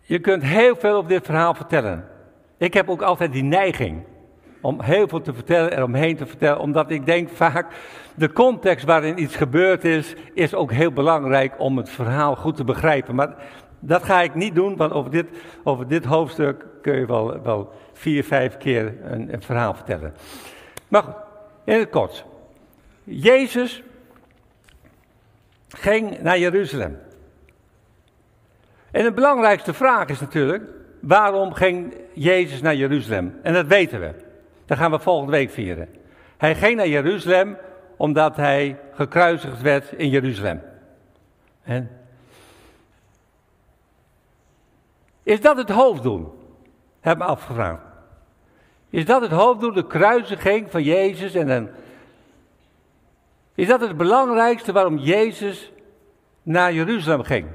Je 0.00 0.18
kunt 0.18 0.42
heel 0.42 0.76
veel 0.76 0.98
op 0.98 1.08
dit 1.08 1.24
verhaal 1.24 1.54
vertellen. 1.54 2.08
Ik 2.56 2.74
heb 2.74 2.88
ook 2.88 3.02
altijd 3.02 3.32
die 3.32 3.42
neiging 3.42 4.04
om 4.60 4.80
heel 4.80 5.08
veel 5.08 5.20
te 5.20 5.34
vertellen 5.34 5.72
en 5.72 5.82
omheen 5.82 6.16
te 6.16 6.26
vertellen, 6.26 6.60
omdat 6.60 6.90
ik 6.90 7.06
denk 7.06 7.28
vaak, 7.28 7.66
de 8.14 8.32
context 8.32 8.84
waarin 8.84 9.22
iets 9.22 9.36
gebeurd 9.36 9.84
is, 9.84 10.14
is 10.34 10.54
ook 10.54 10.72
heel 10.72 10.92
belangrijk 10.92 11.54
om 11.58 11.76
het 11.76 11.90
verhaal 11.90 12.36
goed 12.36 12.56
te 12.56 12.64
begrijpen. 12.64 13.14
Maar 13.14 13.34
dat 13.80 14.02
ga 14.04 14.20
ik 14.20 14.34
niet 14.34 14.54
doen, 14.54 14.76
want 14.76 14.92
over 14.92 15.10
dit, 15.10 15.26
over 15.62 15.88
dit 15.88 16.04
hoofdstuk 16.04 16.64
kun 16.82 16.98
je 16.98 17.06
wel, 17.06 17.42
wel 17.42 17.72
vier, 17.92 18.24
vijf 18.24 18.56
keer 18.56 18.94
een, 19.02 19.32
een 19.32 19.42
verhaal 19.42 19.74
vertellen. 19.74 20.14
Maar 20.88 21.02
goed, 21.02 21.14
in 21.64 21.78
het 21.78 21.90
kort. 21.90 22.24
Jezus 23.04 23.82
ging 25.68 26.20
naar 26.22 26.38
Jeruzalem. 26.38 26.98
En 28.90 29.04
de 29.04 29.12
belangrijkste 29.12 29.74
vraag 29.74 30.08
is 30.08 30.20
natuurlijk, 30.20 30.64
waarom 31.00 31.52
ging 31.52 31.94
Jezus 32.12 32.60
naar 32.60 32.74
Jeruzalem? 32.74 33.38
En 33.42 33.52
dat 33.52 33.66
weten 33.66 34.00
we. 34.00 34.28
Dat 34.70 34.78
gaan 34.78 34.90
we 34.90 34.98
volgende 34.98 35.32
week 35.32 35.50
vieren. 35.50 35.88
Hij 36.36 36.54
ging 36.54 36.76
naar 36.76 36.88
Jeruzalem 36.88 37.56
omdat 37.96 38.36
hij 38.36 38.78
gekruisigd 38.92 39.60
werd 39.60 39.92
in 39.92 40.08
Jeruzalem. 40.08 40.62
En 41.62 41.90
is 45.22 45.40
dat 45.40 45.56
het 45.56 45.68
hoofddoel? 45.70 46.38
Heb 47.00 47.18
me 47.18 47.24
afgevraagd. 47.24 47.82
Is 48.90 49.04
dat 49.04 49.20
het 49.20 49.30
hoofddoel, 49.30 49.72
de 49.72 49.86
kruisiging 49.86 50.70
van 50.70 50.82
Jezus? 50.82 51.34
En 51.34 51.74
is 53.54 53.68
dat 53.68 53.80
het 53.80 53.96
belangrijkste 53.96 54.72
waarom 54.72 54.98
Jezus 54.98 55.72
naar 56.42 56.72
Jeruzalem 56.72 57.22
ging? 57.22 57.48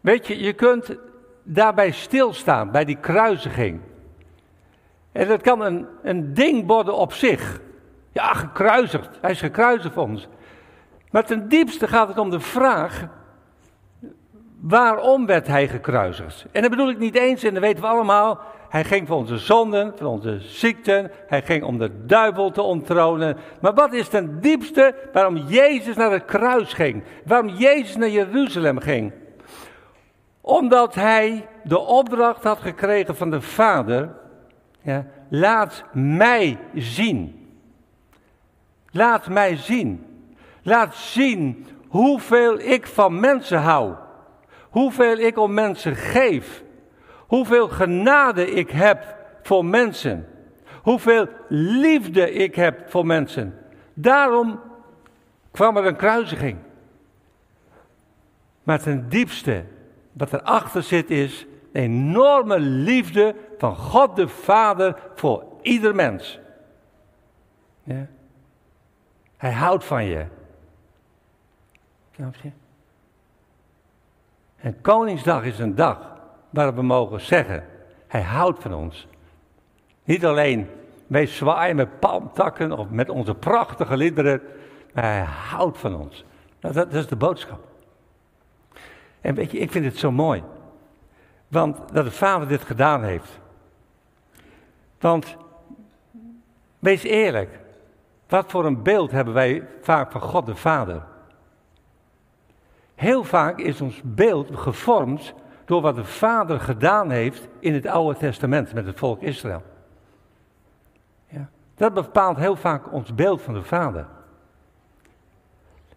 Weet 0.00 0.26
je, 0.26 0.38
je 0.38 0.52
kunt 0.52 0.96
daarbij 1.42 1.90
stilstaan, 1.90 2.70
bij 2.70 2.84
die 2.84 2.98
kruisiging. 3.00 3.88
En 5.12 5.28
dat 5.28 5.42
kan 5.42 5.86
een, 6.02 6.34
ding 6.34 6.66
worden 6.66 6.96
op 6.96 7.12
zich. 7.12 7.60
Ja, 8.12 8.34
gekruisigd. 8.34 9.18
Hij 9.20 9.30
is 9.30 9.40
gekruisigd 9.40 9.94
voor 9.94 10.02
ons. 10.02 10.28
Maar 11.10 11.24
ten 11.24 11.48
diepste 11.48 11.88
gaat 11.88 12.08
het 12.08 12.18
om 12.18 12.30
de 12.30 12.40
vraag: 12.40 13.06
waarom 14.60 15.26
werd 15.26 15.46
hij 15.46 15.68
gekruisigd? 15.68 16.46
En 16.52 16.62
dat 16.62 16.70
bedoel 16.70 16.90
ik 16.90 16.98
niet 16.98 17.16
eens, 17.16 17.42
en 17.42 17.54
dat 17.54 17.62
weten 17.62 17.82
we 17.82 17.88
allemaal. 17.88 18.40
Hij 18.68 18.84
ging 18.84 19.06
voor 19.06 19.16
onze 19.16 19.38
zonden, 19.38 19.92
voor 19.96 20.06
onze 20.06 20.38
ziekten. 20.40 21.10
Hij 21.26 21.42
ging 21.42 21.64
om 21.64 21.78
de 21.78 22.04
duivel 22.06 22.50
te 22.50 22.62
onttronen. 22.62 23.36
Maar 23.60 23.74
wat 23.74 23.92
is 23.92 24.08
ten 24.08 24.40
diepste 24.40 24.94
waarom 25.12 25.36
Jezus 25.36 25.96
naar 25.96 26.12
het 26.12 26.24
kruis 26.24 26.72
ging? 26.72 27.02
Waarom 27.24 27.48
Jezus 27.48 27.96
naar 27.96 28.08
Jeruzalem 28.08 28.78
ging? 28.78 29.12
Omdat 30.40 30.94
hij 30.94 31.48
de 31.64 31.78
opdracht 31.78 32.44
had 32.44 32.58
gekregen 32.58 33.16
van 33.16 33.30
de 33.30 33.40
Vader. 33.40 34.19
Ja, 34.82 35.06
laat 35.28 35.84
mij 35.92 36.58
zien. 36.74 37.48
Laat 38.90 39.28
mij 39.28 39.56
zien. 39.56 40.06
Laat 40.62 40.94
zien 40.94 41.66
hoeveel 41.88 42.58
ik 42.58 42.86
van 42.86 43.20
mensen 43.20 43.60
hou. 43.60 43.94
Hoeveel 44.70 45.16
ik 45.16 45.38
om 45.38 45.54
mensen 45.54 45.96
geef. 45.96 46.62
Hoeveel 47.16 47.68
genade 47.68 48.50
ik 48.50 48.70
heb 48.70 49.16
voor 49.42 49.64
mensen. 49.64 50.28
Hoeveel 50.82 51.28
liefde 51.48 52.32
ik 52.32 52.54
heb 52.54 52.90
voor 52.90 53.06
mensen. 53.06 53.58
Daarom 53.94 54.60
kwam 55.50 55.76
er 55.76 55.86
een 55.86 55.96
kruisiging. 55.96 56.58
Maar 58.62 58.80
ten 58.80 59.08
diepste 59.08 59.64
wat 60.12 60.32
erachter 60.32 60.82
zit 60.82 61.10
is 61.10 61.46
enorme 61.72 62.60
liefde 62.60 63.34
van 63.58 63.76
God 63.76 64.16
de 64.16 64.28
Vader 64.28 64.96
voor 65.14 65.44
ieder 65.62 65.94
mens. 65.94 66.38
Ja. 67.82 68.06
Hij 69.36 69.52
houdt 69.52 69.84
van 69.84 70.04
je. 70.04 70.26
Snap 72.14 72.34
je? 72.34 72.50
En 74.56 74.80
Koningsdag 74.80 75.44
is 75.44 75.58
een 75.58 75.74
dag 75.74 76.18
waarop 76.50 76.74
we 76.74 76.82
mogen 76.82 77.20
zeggen, 77.20 77.64
hij 78.06 78.22
houdt 78.22 78.62
van 78.62 78.74
ons. 78.74 79.06
Niet 80.04 80.24
alleen 80.24 80.68
mee 81.06 81.26
zwaaien 81.26 81.76
met 81.76 81.98
palmtakken 82.00 82.72
of 82.72 82.90
met 82.90 83.08
onze 83.08 83.34
prachtige 83.34 83.96
liederen, 83.96 84.42
maar 84.94 85.04
hij 85.04 85.24
houdt 85.24 85.78
van 85.78 85.96
ons. 85.96 86.24
Nou, 86.60 86.74
dat 86.74 86.92
is 86.92 87.06
de 87.06 87.16
boodschap. 87.16 87.60
En 89.20 89.34
weet 89.34 89.50
je, 89.50 89.58
ik 89.58 89.70
vind 89.70 89.84
het 89.84 89.98
zo 89.98 90.10
mooi. 90.10 90.42
Want 91.50 91.78
dat 91.92 92.04
de 92.04 92.10
Vader 92.10 92.48
dit 92.48 92.62
gedaan 92.62 93.02
heeft. 93.02 93.38
Want, 94.98 95.36
wees 96.78 97.02
eerlijk, 97.02 97.58
wat 98.28 98.50
voor 98.50 98.64
een 98.64 98.82
beeld 98.82 99.10
hebben 99.10 99.34
wij 99.34 99.68
vaak 99.80 100.12
van 100.12 100.20
God 100.20 100.46
de 100.46 100.56
Vader? 100.56 101.02
Heel 102.94 103.24
vaak 103.24 103.58
is 103.58 103.80
ons 103.80 104.00
beeld 104.04 104.48
gevormd 104.52 105.34
door 105.64 105.80
wat 105.80 105.94
de 105.94 106.04
Vader 106.04 106.60
gedaan 106.60 107.10
heeft 107.10 107.48
in 107.58 107.74
het 107.74 107.86
Oude 107.86 108.18
Testament 108.18 108.72
met 108.72 108.86
het 108.86 108.98
volk 108.98 109.20
Israël. 109.20 109.62
Ja. 111.26 111.48
Dat 111.74 111.94
bepaalt 111.94 112.36
heel 112.36 112.56
vaak 112.56 112.92
ons 112.92 113.14
beeld 113.14 113.42
van 113.42 113.54
de 113.54 113.62
Vader. 113.62 114.06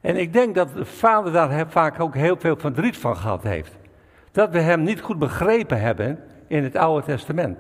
En 0.02 0.16
ik 0.16 0.34
denk 0.34 0.56
dat 0.56 0.74
de 0.74 0.86
Vader 0.86 1.32
daar 1.32 1.68
vaak 1.70 2.00
ook 2.00 2.16
heel 2.16 2.38
veel 2.38 2.56
verdriet 2.58 2.98
van 2.98 3.18
gehad 3.18 3.44
heeft. 3.44 3.82
Dat 4.34 4.50
we 4.50 4.60
Hem 4.60 4.84
niet 4.84 5.02
goed 5.02 5.20
begrepen 5.20 5.82
hebben 5.82 6.20
in 6.48 6.64
het 6.64 6.76
Oude 6.76 7.06
Testament. 7.06 7.58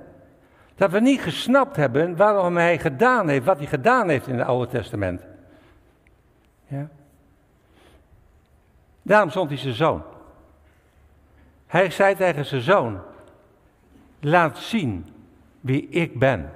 Dat 0.76 0.92
we 0.92 1.00
niet 1.00 1.22
gesnapt 1.22 1.76
hebben 1.76 2.16
waarom 2.16 2.56
Hij 2.58 2.80
gedaan 2.80 3.28
heeft, 3.28 3.46
wat 3.46 3.58
Hij 3.58 3.68
gedaan 3.68 4.10
heeft 4.10 4.28
in 4.28 4.38
het 4.38 4.48
Oude 4.48 4.72
Testament. 4.72 5.22
Ja. 6.68 6.88
Daarom 9.02 9.30
zond 9.30 9.50
hij 9.50 9.58
zijn 9.58 9.74
zoon. 9.74 10.04
Hij 11.68 11.90
zei 11.90 12.16
tegen 12.16 12.46
zijn 12.46 12.62
zoon: 12.62 13.02
Laat 14.20 14.58
zien 14.58 15.06
wie 15.60 15.90
ik 15.90 16.20
ben. 16.20 16.52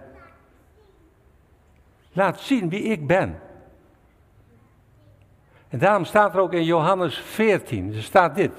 Laat 2.11 2.39
zien 2.39 2.69
wie 2.69 2.83
ik 2.83 3.07
ben. 3.07 3.39
En 5.67 5.79
daarom 5.79 6.05
staat 6.05 6.33
er 6.33 6.39
ook 6.39 6.53
in 6.53 6.63
Johannes 6.63 7.17
14, 7.17 7.93
er 7.93 8.03
staat 8.03 8.35
dit. 8.35 8.51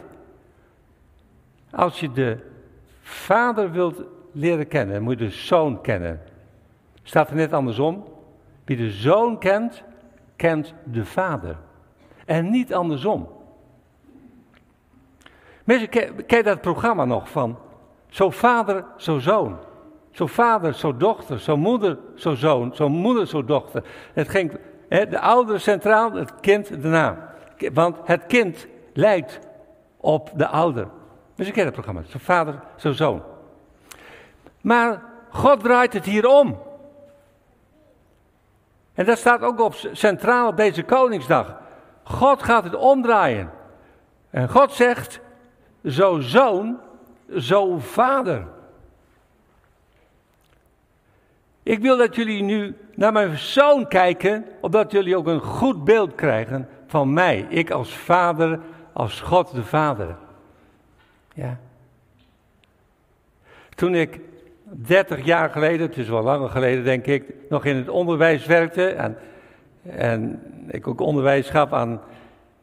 Als 1.71 2.01
je 2.01 2.13
de 2.13 2.39
vader 3.01 3.71
wilt 3.71 4.03
leren 4.33 4.69
kennen, 4.69 5.03
moet 5.03 5.19
je 5.19 5.25
de 5.25 5.31
zoon 5.31 5.81
kennen. 5.81 6.21
Staat 7.03 7.31
er 7.31 7.37
net 7.37 7.53
andersom. 7.53 8.05
Wie 8.65 8.77
de 8.77 8.91
zoon 8.91 9.39
kent, 9.39 9.83
kent 10.37 10.75
de 10.85 11.05
vader. 11.05 11.57
En 12.25 12.51
niet 12.51 12.75
andersom. 12.75 13.29
Mensen, 15.65 15.89
ken, 15.89 16.27
ken 16.27 16.39
je 16.39 16.45
dat 16.45 16.61
programma 16.61 17.05
nog 17.05 17.31
van 17.31 17.59
zo 18.09 18.31
vader, 18.31 18.85
zo 18.97 19.19
zoon? 19.19 19.59
Zo 20.11 20.27
vader, 20.27 20.75
zo 20.75 20.97
dochter, 20.97 21.41
zo 21.41 21.57
moeder, 21.57 21.99
zo 22.15 22.35
zoon, 22.35 22.75
zo 22.75 22.89
moeder, 22.89 23.27
zo 23.27 23.45
dochter. 23.45 23.85
Het 24.13 24.29
ging, 24.29 24.59
de 24.89 25.21
ouder 25.21 25.61
centraal, 25.61 26.13
het 26.13 26.41
kind 26.41 26.83
daarna. 26.83 27.35
Want 27.73 27.97
het 28.05 28.27
kind 28.27 28.67
lijkt 28.93 29.39
op 29.97 30.31
de 30.37 30.47
ouder. 30.47 30.89
Dus 31.39 31.47
ik 31.47 31.53
ken 31.53 31.65
dat 31.65 31.73
programma, 31.73 32.03
zo 32.09 32.19
vader, 32.21 32.61
zo 32.77 32.93
zoon. 32.93 33.23
Maar 34.61 35.03
God 35.31 35.61
draait 35.61 35.93
het 35.93 36.05
hier 36.05 36.27
om. 36.27 36.59
En 38.95 39.05
dat 39.05 39.19
staat 39.19 39.43
ook 39.43 39.61
op 39.61 39.75
centraal 39.93 40.49
op 40.49 40.57
deze 40.57 40.83
Koningsdag. 40.83 41.57
God 42.03 42.43
gaat 42.43 42.65
het 42.65 42.75
omdraaien. 42.75 43.51
En 44.31 44.49
God 44.51 44.73
zegt, 44.73 45.21
zo 45.85 46.21
zoon, 46.21 46.79
zo 47.37 47.79
vader. 47.79 48.47
Ik 51.63 51.81
wil 51.81 51.97
dat 51.97 52.15
jullie 52.15 52.43
nu 52.43 52.77
naar 52.95 53.13
mijn 53.13 53.39
zoon 53.39 53.89
kijken, 53.89 54.45
opdat 54.61 54.93
jullie 54.93 55.17
ook 55.17 55.27
een 55.27 55.41
goed 55.41 55.85
beeld 55.85 56.15
krijgen 56.15 56.69
van 56.87 57.13
mij. 57.13 57.47
Ik 57.49 57.71
als 57.71 57.97
vader, 57.97 58.61
als 58.93 59.21
God 59.21 59.55
de 59.55 59.65
Vader. 59.65 60.17
Ja. 61.39 61.59
Toen 63.75 63.95
ik 63.95 64.21
30 64.65 65.25
jaar 65.25 65.51
geleden, 65.51 65.87
het 65.87 65.97
is 65.97 66.09
wel 66.09 66.23
langer 66.23 66.49
geleden 66.49 66.85
denk 66.85 67.07
ik, 67.07 67.35
nog 67.49 67.65
in 67.65 67.77
het 67.77 67.89
onderwijs 67.89 68.47
werkte 68.47 68.89
en, 68.89 69.17
en 69.83 70.43
ik 70.69 70.87
ook 70.87 71.01
onderwijs 71.01 71.51
gaf 71.51 71.73
aan 71.73 72.01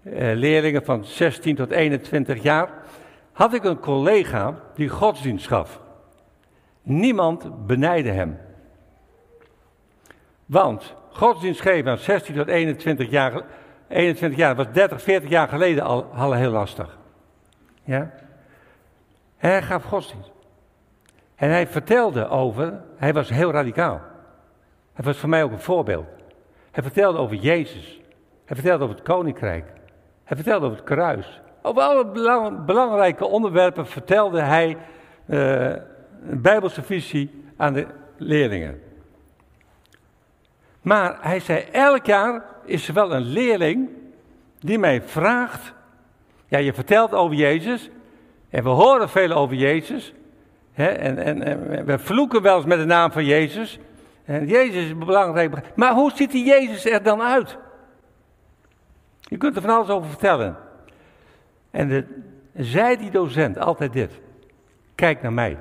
eh, 0.03 0.33
leerlingen 0.33 0.85
van 0.85 1.05
16 1.05 1.55
tot 1.55 1.71
21 1.71 2.43
jaar, 2.43 2.69
had 3.31 3.53
ik 3.53 3.63
een 3.63 3.79
collega 3.79 4.59
die 4.73 4.89
godsdienst 4.89 5.47
gaf. 5.47 5.81
Niemand 6.81 7.67
benijde 7.67 8.11
hem. 8.11 8.37
Want 10.45 10.95
godsdienst 11.09 11.61
geven 11.61 11.91
aan 11.91 11.97
16 11.97 12.35
tot 12.35 12.47
21 12.47 13.09
jaar, 13.09 13.41
21 13.87 14.39
jaar, 14.39 14.55
was 14.55 14.71
30, 14.71 15.01
40 15.01 15.29
jaar 15.29 15.47
geleden 15.47 15.83
al, 15.83 16.03
al 16.03 16.33
heel 16.33 16.51
lastig. 16.51 16.97
Ja? 17.83 18.23
Hij 19.37 19.61
gaf 19.61 19.83
godsdienst. 19.83 20.31
En 21.35 21.49
hij 21.49 21.67
vertelde 21.67 22.27
over, 22.27 22.81
hij 22.97 23.13
was 23.13 23.29
heel 23.29 23.51
radicaal. 23.51 24.01
Hij 24.93 25.05
was 25.05 25.17
voor 25.17 25.29
mij 25.29 25.43
ook 25.43 25.51
een 25.51 25.59
voorbeeld. 25.59 26.07
Hij 26.71 26.83
vertelde 26.83 27.17
over 27.17 27.35
Jezus. 27.35 27.99
Hij 28.45 28.55
vertelde 28.55 28.83
over 28.83 28.95
het 28.95 29.05
koninkrijk. 29.05 29.65
Hij 30.23 30.37
vertelde 30.37 30.65
over 30.65 30.77
het 30.77 30.87
kruis. 30.87 31.41
Over 31.61 31.81
alle 31.81 32.05
belangrijke 32.65 33.25
onderwerpen 33.25 33.87
vertelde 33.87 34.41
hij 34.41 34.77
uh, 35.25 35.69
een 36.29 36.41
Bijbelse 36.41 36.81
visie 36.81 37.43
aan 37.57 37.73
de 37.73 37.87
leerlingen. 38.17 38.81
Maar 40.81 41.17
hij 41.21 41.39
zei: 41.39 41.59
elk 41.71 42.05
jaar 42.05 42.43
is 42.65 42.87
er 42.87 42.93
wel 42.93 43.13
een 43.13 43.25
leerling 43.25 43.89
die 44.59 44.79
mij 44.79 45.01
vraagt. 45.01 45.73
Ja, 46.47 46.57
je 46.57 46.73
vertelt 46.73 47.13
over 47.13 47.35
Jezus. 47.35 47.89
En 48.55 48.63
we 48.63 48.69
horen 48.69 49.09
veel 49.09 49.31
over 49.31 49.55
Jezus. 49.55 50.13
Hè, 50.71 50.87
en, 50.87 51.17
en, 51.17 51.43
en, 51.43 51.85
we 51.85 51.99
vloeken 51.99 52.41
wel 52.41 52.55
eens 52.55 52.65
met 52.65 52.77
de 52.77 52.85
naam 52.85 53.11
van 53.11 53.25
Jezus. 53.25 53.79
En 54.25 54.47
Jezus 54.47 54.85
is 54.85 54.97
belangrijk. 54.97 55.75
Maar 55.75 55.93
hoe 55.93 56.11
ziet 56.11 56.31
die 56.31 56.45
Jezus 56.45 56.85
er 56.85 57.03
dan 57.03 57.21
uit? 57.21 57.57
Je 59.19 59.37
kunt 59.37 59.55
er 59.55 59.61
van 59.61 59.75
alles 59.75 59.89
over 59.89 60.09
vertellen. 60.09 60.57
En 61.71 61.87
de, 61.87 62.23
zei 62.53 62.97
die 62.97 63.11
docent 63.11 63.57
altijd 63.57 63.93
dit. 63.93 64.19
Kijk 64.95 65.21
naar 65.21 65.33
mij. 65.33 65.57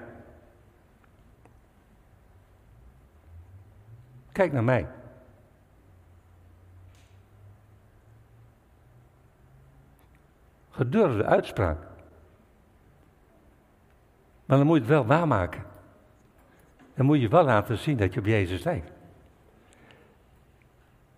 Kijk 4.32 4.52
naar 4.52 4.64
mij. 4.64 4.86
Gedurfde 10.70 11.24
uitspraak. 11.24 11.92
Maar 14.44 14.56
dan 14.56 14.66
moet 14.66 14.76
je 14.76 14.82
het 14.82 14.90
wel 14.90 15.06
waarmaken. 15.06 15.62
Dan 16.94 17.06
moet 17.06 17.20
je 17.20 17.28
wel 17.28 17.44
laten 17.44 17.78
zien 17.78 17.96
dat 17.96 18.14
je 18.14 18.20
op 18.20 18.26
Jezus 18.26 18.64
lijkt. 18.64 18.90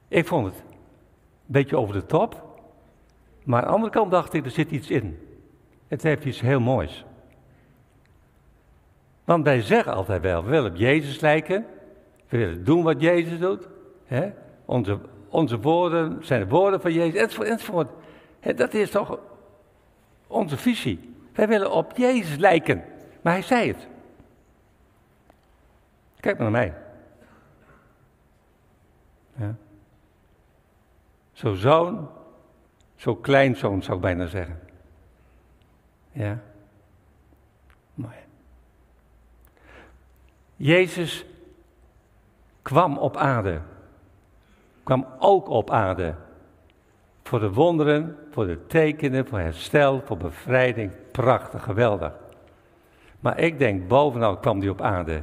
Ik 0.09 0.27
vond 0.27 0.47
het 0.47 0.55
een 0.57 0.73
beetje 1.47 1.77
over 1.77 1.95
de 1.95 2.07
top. 2.07 2.45
Maar 3.45 3.61
aan 3.61 3.69
de 3.69 3.75
andere 3.75 3.93
kant 3.93 4.11
dacht 4.11 4.33
ik, 4.33 4.45
er 4.45 4.51
zit 4.51 4.71
iets 4.71 4.91
in. 4.91 5.19
Het 5.89 6.03
heeft 6.03 6.25
iets 6.25 6.41
heel 6.41 6.61
moois. 6.61 7.05
Want 9.25 9.45
wij 9.45 9.63
zeggen 9.63 9.93
altijd 9.93 10.23
wel, 10.23 10.45
we 10.45 10.51
willen 10.51 10.71
op 10.71 10.77
Jezus 10.77 11.21
lijken. 11.21 11.67
We 12.29 12.37
willen 12.37 12.65
doen 12.65 12.83
wat 12.83 13.01
Jezus 13.01 13.39
doet. 13.39 13.69
Hè? 14.05 14.33
Onze, 14.65 14.99
onze 15.29 15.61
woorden 15.61 16.19
zijn 16.25 16.41
de 16.41 16.49
woorden 16.49 16.81
van 16.81 16.93
Jezus, 16.93 17.21
enzovoort. 17.21 17.49
enzovoort. 17.49 17.89
Dat 18.57 18.75
is 18.75 18.91
toch 18.91 19.19
onze 20.27 20.57
visie. 20.57 21.15
Wij 21.33 21.49
willen 21.49 21.71
op 21.71 21.93
Jezus 21.97 22.37
lijken. 22.37 22.85
Maar 23.27 23.35
hij 23.35 23.45
zei 23.45 23.69
het. 23.69 23.87
Kijk 26.21 26.39
maar 26.39 26.51
naar 26.51 26.61
mij. 26.61 26.75
Ja. 29.37 29.55
Zo 31.33 31.55
zoon 31.55 32.11
zo 32.97 33.17
kleinzoon 33.17 33.83
zou 33.83 33.97
ik 33.97 34.03
bijna 34.03 34.27
zeggen. 34.27 34.61
Ja. 36.13 36.39
Mooi. 37.95 38.15
Jezus 40.57 41.27
kwam 42.63 42.99
op 42.99 43.17
aarde. 43.17 43.61
Kwam 44.83 45.07
ook 45.19 45.49
op 45.49 45.71
aarde. 45.71 46.15
Voor 47.23 47.41
de 47.41 47.53
wonderen, 47.53 48.19
voor 48.31 48.47
de 48.47 48.67
tekenen, 48.67 49.27
voor 49.27 49.39
herstel, 49.39 50.03
voor 50.05 50.17
bevrijding. 50.17 50.93
Prachtig, 51.11 51.63
geweldig. 51.63 52.25
Maar 53.21 53.39
ik 53.39 53.59
denk, 53.59 53.89
bovenal 53.89 54.37
kwam 54.37 54.61
hij 54.61 54.69
op 54.69 54.81
aarde 54.81 55.23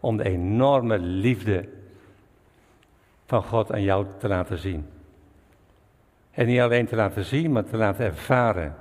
om 0.00 0.16
de 0.16 0.24
enorme 0.24 0.98
liefde 0.98 1.68
van 3.26 3.42
God 3.42 3.72
aan 3.72 3.82
jou 3.82 4.06
te 4.18 4.28
laten 4.28 4.58
zien. 4.58 4.86
En 6.30 6.46
niet 6.46 6.60
alleen 6.60 6.86
te 6.86 6.96
laten 6.96 7.24
zien, 7.24 7.52
maar 7.52 7.64
te 7.64 7.76
laten 7.76 8.04
ervaren. 8.04 8.74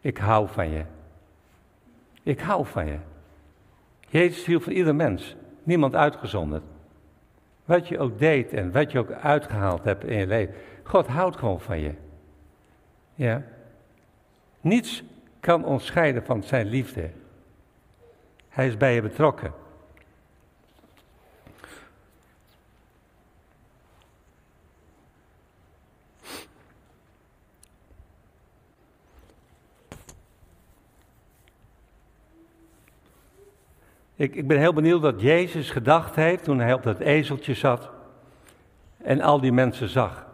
Ik 0.00 0.18
hou 0.18 0.48
van 0.48 0.70
je. 0.70 0.82
Ik 2.22 2.40
hou 2.40 2.66
van 2.66 2.86
je. 2.86 2.96
Jezus 4.08 4.44
hield 4.44 4.62
van 4.62 4.72
ieder 4.72 4.94
mens, 4.94 5.36
niemand 5.62 5.94
uitgezonderd. 5.94 6.62
Wat 7.64 7.88
je 7.88 7.98
ook 7.98 8.18
deed 8.18 8.52
en 8.52 8.72
wat 8.72 8.92
je 8.92 8.98
ook 8.98 9.12
uitgehaald 9.12 9.84
hebt 9.84 10.04
in 10.04 10.18
je 10.18 10.26
leven. 10.26 10.54
God 10.82 11.06
houdt 11.06 11.36
gewoon 11.36 11.60
van 11.60 11.80
je. 11.80 11.94
Ja. 13.14 13.42
Niets 14.60 15.02
kan 15.40 15.64
ons 15.64 15.86
scheiden 15.86 16.24
van 16.24 16.42
zijn 16.42 16.66
liefde. 16.66 17.10
Hij 18.52 18.66
is 18.66 18.76
bij 18.76 18.94
je 18.94 19.02
betrokken. 19.02 19.52
Ik, 34.16 34.34
ik 34.34 34.46
ben 34.46 34.58
heel 34.58 34.72
benieuwd 34.72 35.00
wat 35.00 35.20
Jezus 35.20 35.70
gedacht 35.70 36.14
heeft 36.14 36.44
toen 36.44 36.58
hij 36.58 36.72
op 36.72 36.82
dat 36.82 36.98
ezeltje 36.98 37.54
zat 37.54 37.90
en 38.96 39.20
al 39.20 39.40
die 39.40 39.52
mensen 39.52 39.88
zag. 39.88 40.26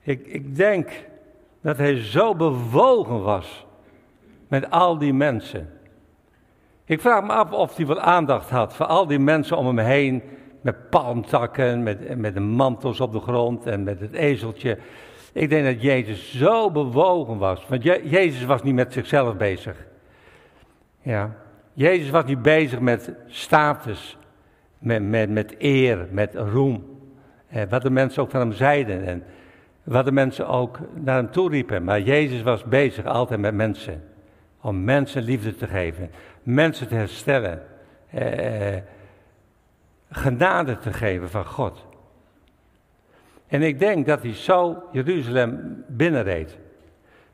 Ik, 0.00 0.26
ik 0.26 0.56
denk 0.56 0.90
dat 1.60 1.76
hij 1.76 2.02
zo 2.02 2.34
bewogen 2.34 3.22
was 3.22 3.66
met 4.48 4.70
al 4.70 4.98
die 4.98 5.12
mensen. 5.12 5.79
Ik 6.90 7.00
vraag 7.00 7.22
me 7.22 7.32
af 7.32 7.52
of 7.52 7.76
hij 7.76 7.86
wel 7.86 8.00
aandacht 8.00 8.50
had 8.50 8.74
voor 8.74 8.86
al 8.86 9.06
die 9.06 9.18
mensen 9.18 9.56
om 9.56 9.66
hem 9.66 9.78
heen. 9.78 10.22
Met 10.60 10.90
palmtakken, 10.90 11.82
met, 11.82 12.18
met 12.18 12.34
de 12.34 12.40
mantels 12.40 13.00
op 13.00 13.12
de 13.12 13.20
grond 13.20 13.66
en 13.66 13.82
met 13.82 14.00
het 14.00 14.12
ezeltje. 14.12 14.78
Ik 15.32 15.48
denk 15.48 15.64
dat 15.64 15.82
Jezus 15.82 16.36
zo 16.36 16.70
bewogen 16.70 17.38
was. 17.38 17.66
Want 17.68 17.82
Jezus 17.82 18.44
was 18.44 18.62
niet 18.62 18.74
met 18.74 18.92
zichzelf 18.92 19.36
bezig. 19.36 19.76
Ja. 21.02 21.36
Jezus 21.72 22.10
was 22.10 22.24
niet 22.24 22.42
bezig 22.42 22.80
met 22.80 23.12
status, 23.26 24.16
met, 24.78 25.02
met, 25.02 25.30
met 25.30 25.54
eer, 25.58 26.08
met 26.10 26.34
roem. 26.34 26.84
Eh, 27.48 27.62
wat 27.68 27.82
de 27.82 27.90
mensen 27.90 28.22
ook 28.22 28.30
van 28.30 28.40
hem 28.40 28.52
zeiden 28.52 29.06
en 29.06 29.24
wat 29.84 30.04
de 30.04 30.12
mensen 30.12 30.48
ook 30.48 30.78
naar 30.94 31.16
hem 31.16 31.30
toe 31.30 31.50
riepen. 31.50 31.84
Maar 31.84 32.00
Jezus 32.00 32.42
was 32.42 32.64
bezig 32.64 33.04
altijd 33.04 33.40
met 33.40 33.54
mensen. 33.54 34.02
Om 34.62 34.84
mensen 34.84 35.22
liefde 35.22 35.56
te 35.56 35.66
geven, 35.66 36.10
mensen 36.42 36.88
te 36.88 36.94
herstellen, 36.94 37.66
eh, 38.10 38.76
genade 40.10 40.78
te 40.78 40.92
geven 40.92 41.30
van 41.30 41.44
God. 41.44 41.84
En 43.46 43.62
ik 43.62 43.78
denk 43.78 44.06
dat 44.06 44.22
hij 44.22 44.34
zo 44.34 44.82
Jeruzalem 44.92 45.84
binnenreed. 45.88 46.58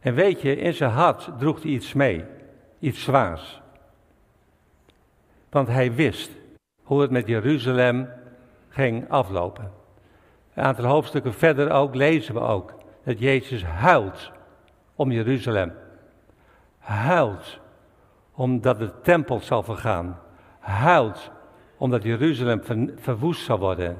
En 0.00 0.14
weet 0.14 0.40
je, 0.40 0.56
in 0.56 0.74
zijn 0.74 0.90
hart 0.90 1.30
droeg 1.38 1.62
hij 1.62 1.70
iets 1.70 1.92
mee, 1.92 2.24
iets 2.78 3.02
zwaars. 3.02 3.62
Want 5.50 5.68
hij 5.68 5.92
wist 5.92 6.30
hoe 6.82 7.00
het 7.00 7.10
met 7.10 7.26
Jeruzalem 7.26 8.08
ging 8.68 9.10
aflopen. 9.10 9.70
Een 10.54 10.62
aantal 10.62 10.84
hoofdstukken 10.84 11.34
verder 11.34 11.70
ook 11.70 11.94
lezen 11.94 12.34
we 12.34 12.40
ook 12.40 12.74
dat 13.04 13.18
Jezus 13.18 13.64
huilt 13.64 14.30
om 14.94 15.12
Jeruzalem. 15.12 15.72
Huilt 16.78 17.58
omdat 18.36 18.78
de 18.78 18.90
tempel 19.02 19.40
zal 19.40 19.62
vergaan. 19.62 20.18
Huilt 20.58 21.30
omdat 21.76 22.02
Jeruzalem 22.02 22.62
verwoest 22.96 23.44
zal 23.44 23.58
worden. 23.58 23.98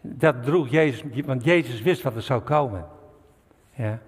Dat 0.00 0.42
droeg 0.42 0.68
Jezus, 0.68 1.02
want 1.24 1.44
Jezus 1.44 1.82
wist 1.82 2.02
wat 2.02 2.14
er 2.14 2.22
zou 2.22 2.40
komen. 2.40 2.86
Ja. 3.74 3.98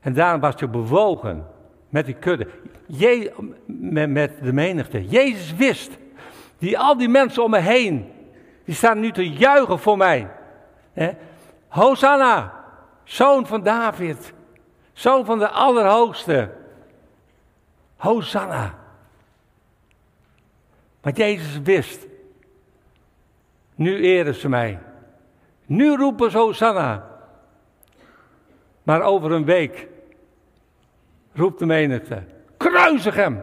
En 0.00 0.12
daarom 0.12 0.40
was 0.40 0.54
hij 0.56 0.70
bewogen 0.70 1.46
met 1.88 2.06
die 2.06 2.14
kudde. 2.14 2.48
Je, 2.86 3.32
met, 3.66 4.10
met 4.10 4.42
de 4.42 4.52
menigte. 4.52 5.06
Jezus 5.06 5.54
wist, 5.54 5.98
die 6.58 6.78
al 6.78 6.96
die 6.96 7.08
mensen 7.08 7.42
om 7.42 7.50
me 7.50 7.58
heen, 7.58 8.12
die 8.64 8.74
staan 8.74 9.00
nu 9.00 9.12
te 9.12 9.30
juichen 9.30 9.78
voor 9.78 9.96
mij. 9.96 10.30
Hosanna, 11.68 12.64
zoon 13.04 13.46
van 13.46 13.62
David, 13.62 14.32
zoon 14.92 15.24
van 15.24 15.38
de 15.38 15.48
Allerhoogste. 15.48 16.50
Hosanna. 18.04 18.74
Maar 21.02 21.12
Jezus 21.12 21.60
wist, 21.62 22.06
nu 23.74 24.02
eren 24.02 24.34
ze 24.34 24.48
mij. 24.48 24.78
Nu 25.66 25.96
roepen 25.96 26.30
ze 26.30 26.38
Hosanna. 26.38 27.10
Maar 28.82 29.02
over 29.02 29.32
een 29.32 29.44
week 29.44 29.88
roept 31.32 31.58
de 31.58 31.66
menigte. 31.66 32.22
Kruisig 32.56 33.14
hem. 33.14 33.42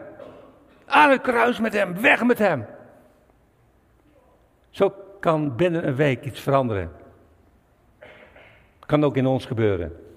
Aan 0.85 1.09
het 1.09 1.21
kruis 1.21 1.59
met 1.59 1.73
hem. 1.73 2.01
Weg 2.01 2.23
met 2.23 2.37
hem. 2.37 2.65
Zo 4.69 4.93
kan 5.19 5.55
binnen 5.55 5.87
een 5.87 5.95
week 5.95 6.25
iets 6.25 6.39
veranderen. 6.39 6.91
Kan 8.79 9.03
ook 9.03 9.17
in 9.17 9.25
ons 9.25 9.45
gebeuren. 9.45 10.10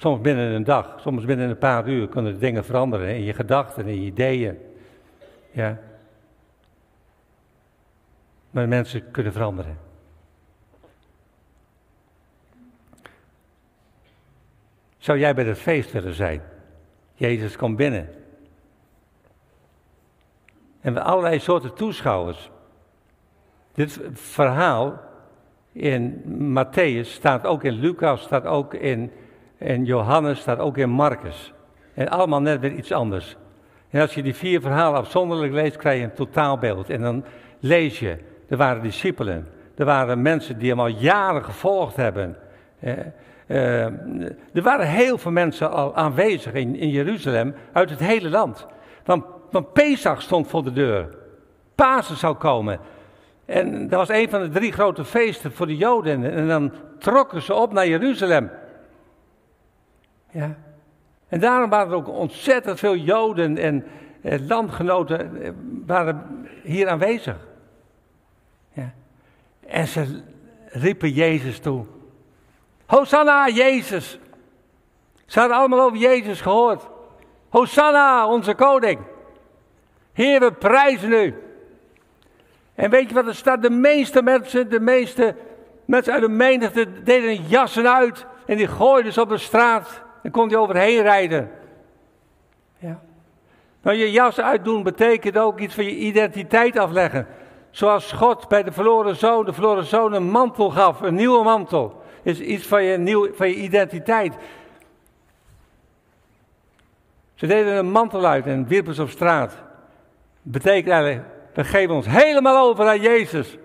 Soms 0.00 0.20
binnen 0.20 0.52
een 0.52 0.64
dag, 0.64 1.00
soms 1.00 1.24
binnen 1.24 1.48
een 1.48 1.58
paar 1.58 1.88
uur 1.88 2.08
kunnen 2.08 2.38
dingen 2.38 2.64
veranderen 2.64 3.14
in 3.14 3.22
je 3.22 3.32
gedachten, 3.32 3.86
in 3.86 3.94
je 3.94 4.06
ideeën. 4.06 4.58
Ja. 5.50 5.78
Maar 8.50 8.68
mensen 8.68 9.10
kunnen 9.10 9.32
veranderen. 9.32 9.78
Zou 14.98 15.18
jij 15.18 15.34
bij 15.34 15.44
dat 15.44 15.58
feest 15.58 15.92
willen 15.92 16.14
zijn? 16.14 16.42
Jezus 17.14 17.56
komt 17.56 17.76
binnen. 17.76 18.08
En 20.80 20.94
we 20.94 21.02
allerlei 21.02 21.38
soorten 21.38 21.74
toeschouwers. 21.74 22.50
Dit 23.72 24.00
verhaal 24.12 25.00
in 25.72 26.22
Matthäus 26.58 27.08
staat 27.08 27.46
ook 27.46 27.64
in 27.64 27.72
Lucas, 27.72 28.22
staat 28.22 28.44
ook 28.44 28.74
in, 28.74 29.12
in 29.60 29.84
Johannes, 29.84 30.40
staat 30.40 30.58
ook 30.58 30.76
in 30.76 30.90
Marcus. 30.90 31.52
En 31.94 32.08
allemaal 32.08 32.40
net 32.40 32.60
weer 32.60 32.72
iets 32.72 32.92
anders. 32.92 33.36
En 33.90 34.00
als 34.00 34.14
je 34.14 34.22
die 34.22 34.34
vier 34.34 34.60
verhalen 34.60 34.98
afzonderlijk 34.98 35.52
leest, 35.52 35.76
krijg 35.76 35.98
je 35.98 36.04
een 36.04 36.14
totaalbeeld. 36.14 36.90
En 36.90 37.00
dan 37.00 37.24
lees 37.60 37.98
je, 37.98 38.16
er 38.48 38.56
waren 38.56 38.82
discipelen, 38.82 39.48
er 39.74 39.84
waren 39.84 40.22
mensen 40.22 40.58
die 40.58 40.70
hem 40.70 40.80
al 40.80 40.86
jaren 40.86 41.44
gevolgd 41.44 41.96
hebben. 41.96 42.36
Eh, 42.78 42.92
uh, 43.46 43.84
er 44.54 44.62
waren 44.62 44.86
heel 44.86 45.18
veel 45.18 45.30
mensen 45.30 45.70
al 45.70 45.94
aanwezig 45.94 46.52
in, 46.52 46.76
in 46.76 46.88
Jeruzalem 46.88 47.54
uit 47.72 47.90
het 47.90 47.98
hele 47.98 48.30
land. 48.30 48.66
Want, 49.04 49.24
want 49.50 49.72
Pesach 49.72 50.22
stond 50.22 50.48
voor 50.48 50.64
de 50.64 50.72
deur. 50.72 51.08
Pasen 51.74 52.16
zou 52.16 52.34
komen. 52.34 52.78
En 53.44 53.88
dat 53.88 53.98
was 53.98 54.08
een 54.08 54.28
van 54.28 54.42
de 54.42 54.48
drie 54.48 54.72
grote 54.72 55.04
feesten 55.04 55.52
voor 55.52 55.66
de 55.66 55.76
Joden. 55.76 56.32
En 56.32 56.48
dan 56.48 56.72
trokken 56.98 57.42
ze 57.42 57.54
op 57.54 57.72
naar 57.72 57.88
Jeruzalem. 57.88 58.50
Ja. 60.30 60.56
En 61.28 61.40
daarom 61.40 61.70
waren 61.70 61.90
er 61.90 61.96
ook 61.96 62.08
ontzettend 62.08 62.78
veel 62.78 62.96
Joden 62.96 63.58
en 63.58 63.84
eh, 64.22 64.40
landgenoten 64.48 65.42
eh, 65.42 65.50
waren 65.86 66.48
hier 66.62 66.88
aanwezig. 66.88 67.36
Ja. 68.72 68.92
En 69.66 69.86
ze 69.86 70.22
riepen 70.66 71.10
Jezus 71.10 71.58
toe. 71.58 71.84
Hosanna, 72.86 73.48
Jezus. 73.48 74.18
Ze 75.26 75.38
hadden 75.38 75.56
allemaal 75.56 75.80
over 75.80 75.98
Jezus 75.98 76.40
gehoord. 76.40 76.88
Hosanna, 77.48 78.28
onze 78.28 78.54
koning. 78.54 78.98
Heer, 80.12 80.40
we 80.40 80.52
prijzen 80.52 81.12
u. 81.12 81.34
En 82.74 82.90
weet 82.90 83.08
je 83.08 83.14
wat 83.14 83.26
er 83.26 83.34
staat? 83.34 83.62
De 83.62 83.70
meeste 83.70 84.22
mensen, 84.22 84.70
de 84.70 84.80
meeste 84.80 85.34
mensen 85.84 86.12
uit 86.12 86.22
de 86.22 86.28
menigte 86.28 87.02
deden 87.02 87.46
jassen 87.46 87.94
uit. 87.94 88.26
En 88.46 88.56
die 88.56 88.68
gooiden 88.68 89.12
ze 89.12 89.20
op 89.20 89.28
de 89.28 89.38
straat. 89.38 90.02
En 90.22 90.30
kon 90.30 90.48
die 90.48 90.58
overheen 90.58 91.02
rijden. 91.02 91.50
Ja. 92.78 93.00
Nou, 93.82 93.96
je 93.96 94.10
jas 94.10 94.40
uitdoen 94.40 94.82
betekent 94.82 95.38
ook 95.38 95.60
iets 95.60 95.74
van 95.74 95.84
je 95.84 95.96
identiteit 95.96 96.78
afleggen. 96.78 97.26
Zoals 97.70 98.12
God 98.12 98.48
bij 98.48 98.62
de 98.62 98.72
verloren 98.72 99.16
zoon, 99.16 99.44
de 99.44 99.52
verloren 99.52 99.84
zoon 99.84 100.12
een 100.12 100.30
mantel 100.30 100.70
gaf, 100.70 101.00
een 101.00 101.14
nieuwe 101.14 101.44
mantel 101.44 102.02
is 102.22 102.40
iets 102.40 102.66
van 102.66 102.84
je, 102.84 102.98
nieuw, 102.98 103.34
van 103.34 103.48
je 103.48 103.54
identiteit. 103.54 104.34
Ze 107.34 107.46
deden 107.46 107.76
een 107.76 107.90
mantel 107.90 108.26
uit 108.26 108.46
en 108.46 108.66
wierpen 108.66 108.94
ze 108.94 109.02
op 109.02 109.08
straat. 109.08 109.54
Betekent 110.42 110.88
eigenlijk, 110.88 111.24
we 111.54 111.64
geven 111.64 111.94
ons 111.94 112.06
helemaal 112.06 112.68
over 112.68 112.86
aan 112.86 113.00
Jezus. 113.00 113.56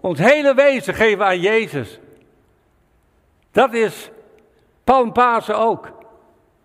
Ons 0.00 0.18
hele 0.18 0.54
wezen 0.54 0.94
geven 0.94 1.24
aan 1.24 1.40
Jezus. 1.40 2.00
Dat 3.50 3.72
is 3.74 4.10
Palmpasen 4.86 5.58
ook. 5.58 5.92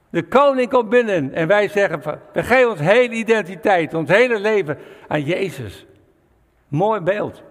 De 0.10 0.28
koning 0.28 0.70
komt 0.70 0.90
binnen 0.90 1.34
en 1.34 1.48
wij 1.48 1.68
zeggen, 1.68 2.20
we 2.34 2.44
geven 2.44 2.70
ons 2.70 2.80
hele 2.80 3.14
identiteit, 3.14 3.94
ons 3.94 4.10
hele 4.10 4.40
leven 4.40 4.78
aan 5.08 5.22
Jezus. 5.22 5.86
Mooi 6.68 7.00
beeld. 7.00 7.42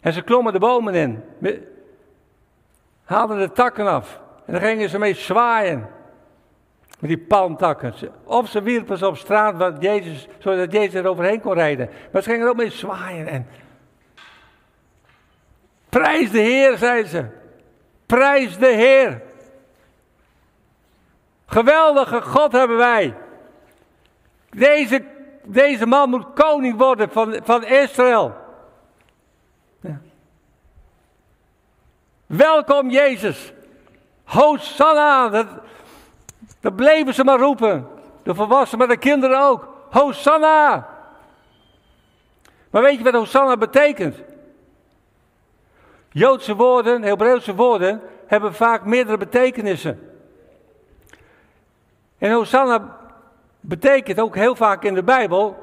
En 0.00 0.12
ze 0.12 0.22
klommen 0.22 0.52
de 0.52 0.58
bomen 0.58 0.94
in 0.94 1.22
haalden 3.04 3.38
de 3.38 3.52
takken 3.52 3.86
af 3.86 4.20
En 4.46 4.52
dan 4.52 4.62
gingen 4.62 4.88
ze 4.88 4.98
mee 4.98 5.14
zwaaien. 5.14 5.88
Met 6.98 7.10
die 7.10 7.18
palmtakken. 7.18 7.94
Of 8.24 8.48
ze 8.48 8.62
wierpen 8.62 8.98
ze 8.98 9.06
op 9.06 9.16
straat 9.16 9.56
wat 9.56 9.76
Jezus, 9.82 10.28
zodat 10.38 10.72
Jezus 10.72 10.94
er 10.94 11.06
overheen 11.06 11.40
kon 11.40 11.54
rijden. 11.54 11.90
Maar 12.12 12.22
ze 12.22 12.28
gingen 12.28 12.44
er 12.44 12.50
ook 12.50 12.56
mee 12.56 12.70
zwaaien. 12.70 13.26
En 13.26 13.46
Prijs 15.88 16.30
de 16.30 16.40
Heer, 16.40 16.76
zei 16.76 17.04
ze. 17.04 17.37
Prijs 18.08 18.58
de 18.58 18.66
Heer. 18.66 19.22
Geweldige 21.46 22.22
God 22.22 22.52
hebben 22.52 22.76
wij. 22.76 23.14
Deze, 24.50 25.04
deze 25.44 25.86
man 25.86 26.10
moet 26.10 26.32
koning 26.34 26.78
worden 26.78 27.10
van, 27.10 27.40
van 27.44 27.64
Israël. 27.64 28.34
Welkom 32.26 32.90
Jezus. 32.90 33.52
Hosanna. 34.24 35.28
Dat, 35.28 35.46
dat 36.60 36.76
bleven 36.76 37.14
ze 37.14 37.24
maar 37.24 37.38
roepen. 37.38 37.88
De 38.22 38.34
volwassenen, 38.34 38.78
maar 38.86 38.96
de 38.96 39.02
kinderen 39.02 39.40
ook. 39.40 39.68
Hosanna. 39.90 40.88
Maar 42.70 42.82
weet 42.82 42.98
je 42.98 43.04
wat 43.04 43.14
Hosanna 43.14 43.56
betekent? 43.56 44.16
Joodse 46.18 46.54
woorden, 46.54 47.02
Hebreeuwse 47.02 47.54
woorden, 47.54 48.00
hebben 48.26 48.54
vaak 48.54 48.84
meerdere 48.84 49.16
betekenissen. 49.16 50.12
En 52.18 52.32
Hosanna 52.32 52.96
betekent 53.60 54.20
ook 54.20 54.34
heel 54.34 54.56
vaak 54.56 54.82
in 54.84 54.94
de 54.94 55.02
Bijbel, 55.02 55.56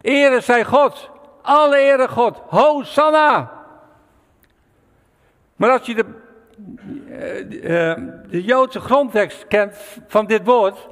ere 0.00 0.40
zij 0.40 0.64
God, 0.64 1.10
alle 1.42 1.76
ere 1.76 2.08
God, 2.08 2.38
Hosanna. 2.48 3.52
Maar 5.56 5.70
als 5.70 5.86
je 5.86 5.94
de, 5.94 6.04
uh, 7.56 8.30
de 8.30 8.42
Joodse 8.42 8.80
grondtekst 8.80 9.46
kent 9.46 9.76
van 10.06 10.26
dit 10.26 10.44
woord, 10.44 10.88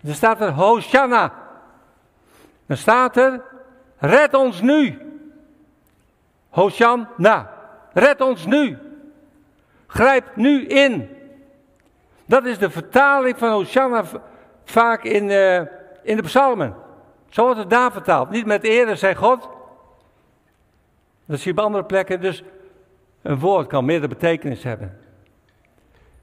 dan 0.00 0.14
staat 0.14 0.40
er 0.40 0.52
Hosanna. 0.52 1.32
Dan 2.66 2.76
staat 2.76 3.16
er, 3.16 3.42
red 3.98 4.34
ons 4.34 4.60
nu. 4.60 4.98
Hosanna. 6.48 7.55
Red 7.96 8.20
ons 8.20 8.46
nu. 8.46 8.78
Grijp 9.86 10.36
nu 10.36 10.66
in. 10.66 11.08
Dat 12.26 12.44
is 12.44 12.58
de 12.58 12.70
vertaling 12.70 13.38
van 13.38 13.50
Hosanna 13.50 14.04
vaak 14.64 15.04
in, 15.04 15.28
uh, 15.28 15.60
in 16.02 16.16
de 16.16 16.22
psalmen. 16.22 16.74
Zo 17.28 17.42
wordt 17.42 17.58
het 17.58 17.70
daar 17.70 17.92
vertaald. 17.92 18.30
Niet 18.30 18.46
met 18.46 18.64
ere 18.64 18.96
zij 18.96 19.14
God. 19.14 19.48
Dat 21.26 21.38
zie 21.38 21.52
je 21.52 21.58
op 21.58 21.64
andere 21.64 21.84
plekken. 21.84 22.20
Dus 22.20 22.42
een 23.22 23.38
woord 23.38 23.66
kan 23.66 23.84
meerdere 23.84 24.14
betekenis 24.14 24.62
hebben. 24.62 24.98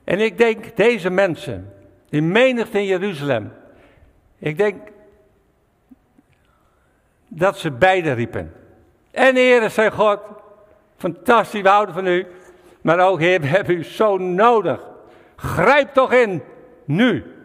En 0.04 0.20
ik 0.20 0.38
denk, 0.38 0.76
deze 0.76 1.10
mensen, 1.10 1.74
die 2.10 2.22
menigte 2.22 2.78
in 2.78 2.86
Jeruzalem. 2.86 3.54
Ik 4.38 4.58
denk 4.58 4.88
dat 7.28 7.58
ze 7.58 7.72
beide 7.72 8.12
riepen. 8.12 8.54
En 9.12 9.36
ere 9.36 9.70
zij 9.70 9.92
God. 9.92 10.20
Fantastisch, 11.04 11.62
we 11.62 11.70
houden 11.70 11.96
van 11.96 12.08
u. 12.08 12.26
Maar 12.82 13.00
ook, 13.00 13.20
Heer, 13.20 13.42
we 13.42 13.48
hebben 13.48 13.76
u 13.76 13.84
zo 13.84 14.18
nodig. 14.18 14.82
Grijp 15.36 15.94
toch 15.94 16.14
in, 16.14 16.44
nu. 16.86 17.36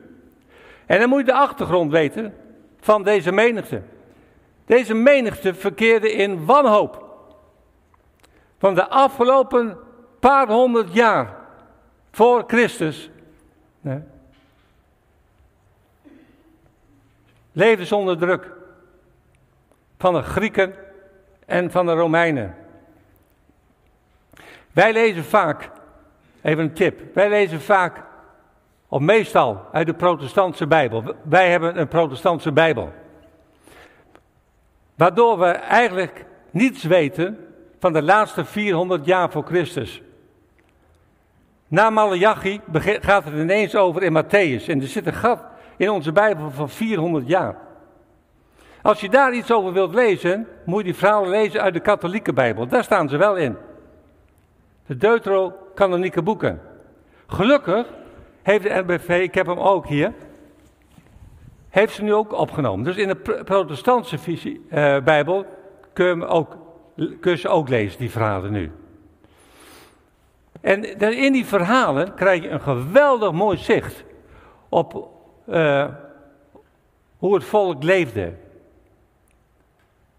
En 0.87 1.01
dan 1.01 1.09
moet 1.09 1.18
je 1.18 1.25
de 1.25 1.33
achtergrond 1.33 1.90
weten 1.90 2.35
van 2.81 3.03
deze 3.03 3.33
menigte. 3.33 3.83
Deze 4.66 4.94
menigte 4.94 5.55
verkeerde 5.55 6.12
in 6.12 6.44
wanhoop. 6.44 7.05
Van 8.59 8.75
de 8.75 8.88
afgelopen 8.88 9.79
paar 10.21 10.49
honderd 10.49 10.94
jaar 10.94 11.37
voor 12.11 12.44
Christus. 12.47 13.11
Nee, 13.81 14.03
leefden 17.53 17.87
ze 17.87 18.16
druk. 18.18 18.53
Van 19.99 20.14
de 20.14 20.23
Grieken 20.23 20.75
en 21.47 21.71
van 21.71 21.87
de 21.87 21.92
Romeinen. 21.92 22.58
Wij 24.79 24.93
lezen 24.93 25.25
vaak, 25.25 25.71
even 26.43 26.64
een 26.64 26.73
tip, 26.73 27.14
wij 27.14 27.29
lezen 27.29 27.61
vaak, 27.61 28.03
of 28.88 29.01
meestal 29.01 29.61
uit 29.73 29.87
de 29.87 29.95
protestantse 29.95 30.67
Bijbel. 30.67 31.14
Wij 31.23 31.51
hebben 31.51 31.81
een 31.81 31.88
protestantse 31.88 32.53
Bijbel. 32.53 32.93
Waardoor 34.95 35.38
we 35.38 35.47
eigenlijk 35.51 36.25
niets 36.51 36.83
weten 36.83 37.38
van 37.79 37.93
de 37.93 38.03
laatste 38.03 38.45
400 38.45 39.05
jaar 39.05 39.31
voor 39.31 39.45
Christus. 39.45 40.03
Na 41.69 41.91
Malachi 41.91 42.61
gaat 43.01 43.25
het 43.25 43.35
ineens 43.35 43.77
over 43.77 44.03
in 44.03 44.23
Matthäus. 44.23 44.67
En 44.67 44.81
er 44.81 44.88
zit 44.88 45.07
een 45.07 45.14
gat 45.14 45.41
in 45.77 45.91
onze 45.91 46.12
Bijbel 46.12 46.51
van 46.51 46.69
400 46.69 47.29
jaar. 47.29 47.57
Als 48.83 49.01
je 49.01 49.09
daar 49.09 49.33
iets 49.35 49.53
over 49.53 49.73
wilt 49.73 49.95
lezen, 49.95 50.47
moet 50.64 50.79
je 50.79 50.85
die 50.85 50.95
verhalen 50.95 51.31
lezen 51.31 51.61
uit 51.61 51.75
de 51.75 51.81
katholieke 51.81 52.33
Bijbel. 52.33 52.67
Daar 52.67 52.85
staan 52.85 53.09
ze 53.09 53.17
wel 53.17 53.37
in 53.37 53.57
de 54.88 54.96
deutero-canonieke 54.96 56.22
boeken. 56.22 56.61
Gelukkig 57.27 57.87
heeft 58.42 58.62
de 58.62 58.83
NBV, 58.87 59.20
ik 59.22 59.35
heb 59.35 59.46
hem 59.46 59.59
ook 59.59 59.87
hier, 59.87 60.12
heeft 61.68 61.94
ze 61.94 62.03
nu 62.03 62.14
ook 62.14 62.33
opgenomen. 62.33 62.85
Dus 62.85 62.96
in 62.96 63.09
de 63.09 63.42
protestantse 63.44 64.18
visie, 64.18 64.66
uh, 64.70 64.98
Bijbel 64.98 65.46
kun 65.92 66.18
je, 66.18 66.27
ook, 66.27 66.57
kun 66.96 67.31
je 67.31 67.37
ze 67.37 67.48
ook 67.48 67.68
lezen, 67.68 67.98
die 67.98 68.11
verhalen 68.11 68.53
nu. 68.53 68.70
En 70.61 70.98
in 70.98 71.33
die 71.33 71.46
verhalen 71.46 72.14
krijg 72.14 72.42
je 72.42 72.48
een 72.48 72.61
geweldig 72.61 73.33
mooi 73.33 73.57
zicht 73.57 74.05
op 74.68 75.09
uh, 75.48 75.87
hoe 77.18 77.35
het 77.35 77.44
volk 77.44 77.83
leefde. 77.83 78.33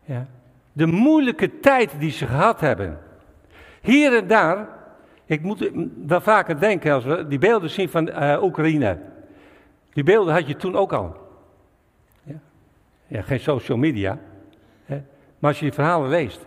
Ja. 0.03 0.27
De 0.71 0.86
moeilijke 0.86 1.60
tijd 1.60 1.99
die 1.99 2.12
ze 2.12 2.27
gehad 2.27 2.60
hebben. 2.60 2.99
Hier 3.81 4.17
en 4.17 4.27
daar, 4.27 4.67
ik 5.25 5.41
moet 5.41 5.71
wel 6.05 6.21
vaker 6.21 6.59
denken 6.59 6.93
als 6.93 7.03
we 7.03 7.27
die 7.27 7.39
beelden 7.39 7.69
zien 7.69 7.89
van 7.89 8.07
uh, 8.07 8.43
Oekraïne. 8.43 8.99
Die 9.93 10.03
beelden 10.03 10.33
had 10.33 10.47
je 10.47 10.55
toen 10.55 10.75
ook 10.75 10.93
al. 10.93 11.15
Ja, 12.23 12.39
ja 13.07 13.21
geen 13.21 13.39
social 13.39 13.77
media. 13.77 14.19
Hè? 14.85 15.01
Maar 15.39 15.49
als 15.49 15.59
je 15.59 15.65
die 15.65 15.73
verhalen 15.73 16.09
leest. 16.09 16.45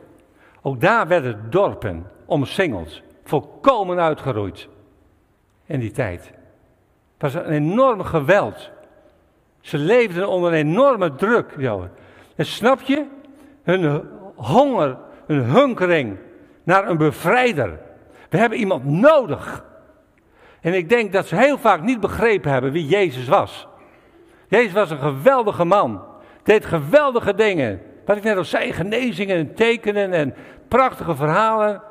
Ook 0.63 0.81
daar 0.81 1.09
werden 1.09 1.47
dorpen 1.51 2.07
omsingeld. 2.25 3.03
Volkomen 3.25 3.99
uitgeroeid. 3.99 4.69
In 5.67 5.81
die 5.81 5.91
tijd. 5.91 6.33
Het 7.19 7.33
was 7.33 7.35
een 7.35 7.53
enorm 7.53 8.03
geweld. 8.03 8.71
Ze 9.61 9.79
leefden 9.79 10.29
onder 10.29 10.53
een 10.53 10.59
enorme 10.59 11.15
druk. 11.15 11.55
Joh. 11.57 11.85
En 12.37 12.47
snap 12.47 12.81
je? 12.81 13.07
Hun 13.63 14.03
honger, 14.35 14.99
hun 15.27 15.45
hunkering 15.45 16.19
naar 16.63 16.89
een 16.89 16.97
bevrijder. 16.97 17.79
We 18.29 18.39
hebben 18.39 18.59
iemand 18.59 18.85
nodig. 18.85 19.65
En 20.61 20.75
ik 20.75 20.89
denk 20.89 21.13
dat 21.13 21.27
ze 21.27 21.37
heel 21.37 21.59
vaak 21.59 21.83
niet 21.83 22.01
begrepen 22.01 22.53
hebben 22.53 22.73
wie 22.73 22.87
Jezus 22.87 23.29
was. 23.29 23.67
Jezus 24.49 24.73
was 24.73 24.91
een 24.91 24.99
geweldige 24.99 25.65
man. 25.65 26.05
Deed 26.43 26.65
geweldige 26.65 27.35
dingen. 27.35 27.83
Wat 28.07 28.17
ik 28.17 28.23
net 28.23 28.37
al 28.37 28.45
zei, 28.45 28.73
genezingen 28.73 29.37
en 29.37 29.55
tekenen 29.55 30.13
en 30.13 30.35
prachtige 30.69 31.17
verhalen. 31.17 31.83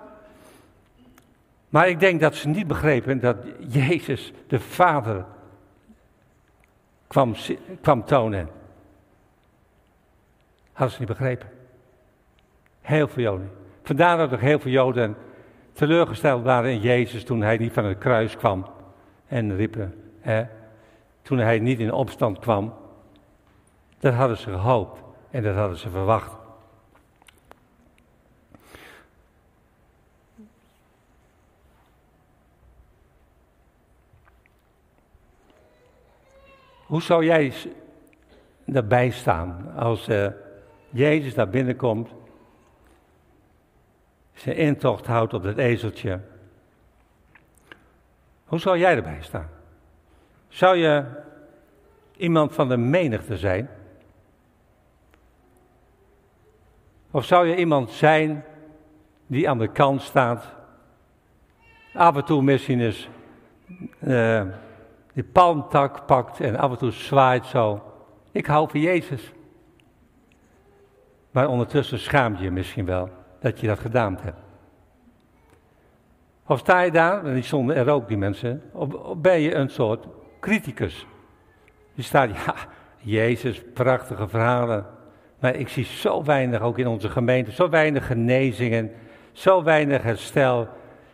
Maar 1.70 1.90
ik 1.90 2.00
denk 2.00 2.22
dat 2.22 2.36
ze 2.36 2.48
niet 2.48 2.68
begrepen 2.68 3.20
dat 3.20 3.38
Jezus 3.60 4.34
de 4.48 4.60
Vader 4.60 5.26
kwam, 7.08 7.36
kwam 7.82 8.06
tonen. 8.06 8.50
Hadden 10.72 10.92
ze 10.96 11.00
niet 11.00 11.18
begrepen. 11.18 11.50
Heel 12.82 13.08
veel 13.08 13.24
Joden. 13.24 13.61
Vandaar 13.92 14.18
dat 14.18 14.32
er 14.32 14.40
heel 14.40 14.60
veel 14.60 14.72
Joden 14.72 15.16
teleurgesteld 15.74 16.44
waren 16.44 16.72
in 16.72 16.80
Jezus 16.80 17.24
toen 17.24 17.42
hij 17.42 17.58
niet 17.58 17.74
van 17.74 17.86
het 17.86 17.98
kruis 17.98 18.38
kwam. 18.38 18.66
En 19.28 19.56
riepen, 19.56 20.14
toen 21.22 21.38
hij 21.38 21.60
niet 21.60 21.80
in 21.80 21.92
opstand 21.92 22.40
kwam. 22.40 22.74
Dat 24.00 24.14
hadden 24.14 24.38
ze 24.38 24.50
gehoopt 24.50 25.02
en 25.32 25.44
dat 25.44 25.56
hadden 25.56 25.78
ze 25.78 25.90
verwacht. 25.90 26.32
Hoe 36.86 37.02
zou 37.02 37.26
jij 37.26 37.54
daarbij 38.66 39.10
staan 39.10 39.74
als 39.76 40.10
uh, 40.10 40.28
Jezus 40.90 41.34
daar 41.34 41.50
binnenkomt 41.50 42.10
zijn 44.34 44.56
intocht 44.56 45.06
houdt 45.06 45.34
op 45.34 45.44
het 45.44 45.58
ezeltje. 45.58 46.20
Hoe 48.46 48.60
zou 48.60 48.78
jij 48.78 48.96
erbij 48.96 49.22
staan? 49.22 49.50
Zou 50.48 50.76
je 50.76 51.06
iemand 52.18 52.54
van 52.54 52.70
de 52.70 52.78
menigte 52.78 53.38
zijn? 53.38 53.70
Of 57.12 57.26
zou 57.26 57.48
je 57.48 57.56
iemand 57.56 57.90
zijn 57.90 58.44
die 59.28 59.50
aan 59.50 59.58
de 59.58 59.68
kant 59.68 60.02
staat, 60.02 60.54
af 61.94 62.16
en 62.16 62.26
toe 62.26 62.42
misschien 62.42 62.80
eens 62.80 63.10
uh, 64.00 64.44
die 65.14 65.24
palmtak 65.24 66.06
pakt 66.06 66.40
en 66.40 66.56
af 66.56 66.72
en 66.72 66.78
toe 66.78 66.92
zwaait 66.92 67.46
zo. 67.46 67.94
Ik 68.32 68.46
hou 68.46 68.70
van 68.70 68.80
Jezus. 68.80 69.32
Maar 71.32 71.48
ondertussen 71.48 72.00
schaam 72.00 72.36
je 72.36 72.44
je 72.44 72.52
misschien 72.52 72.86
wel 72.86 73.10
dat 73.42 73.60
je 73.60 73.68
dat 73.68 73.80
gedaan 73.80 74.18
hebt. 74.22 74.40
Of 76.48 76.60
sta 76.60 76.82
je 76.82 76.92
daar, 76.92 77.24
die 77.24 77.44
stonden 77.44 77.76
er 77.76 77.90
ook 77.90 78.08
die 78.08 78.18
mensen, 78.18 78.62
of, 78.72 79.18
ben 79.18 79.40
je 79.40 79.56
een 79.56 79.70
soort 79.70 80.08
criticus. 80.40 81.08
Je 81.94 82.02
staat, 82.02 82.30
ja, 82.46 82.56
Jezus, 82.98 83.64
prachtige 83.74 84.28
verhalen. 84.28 84.86
Maar 85.40 85.56
ik 85.56 85.68
zie 85.68 85.84
zo 85.84 86.24
weinig, 86.24 86.62
ook 86.62 86.78
in 86.78 86.88
onze 86.88 87.10
gemeente, 87.10 87.52
zo 87.52 87.70
weinig 87.70 88.08
genezingen, 88.08 88.92
zo 89.32 89.64
weinig 89.64 90.04
herstel. 90.04 90.68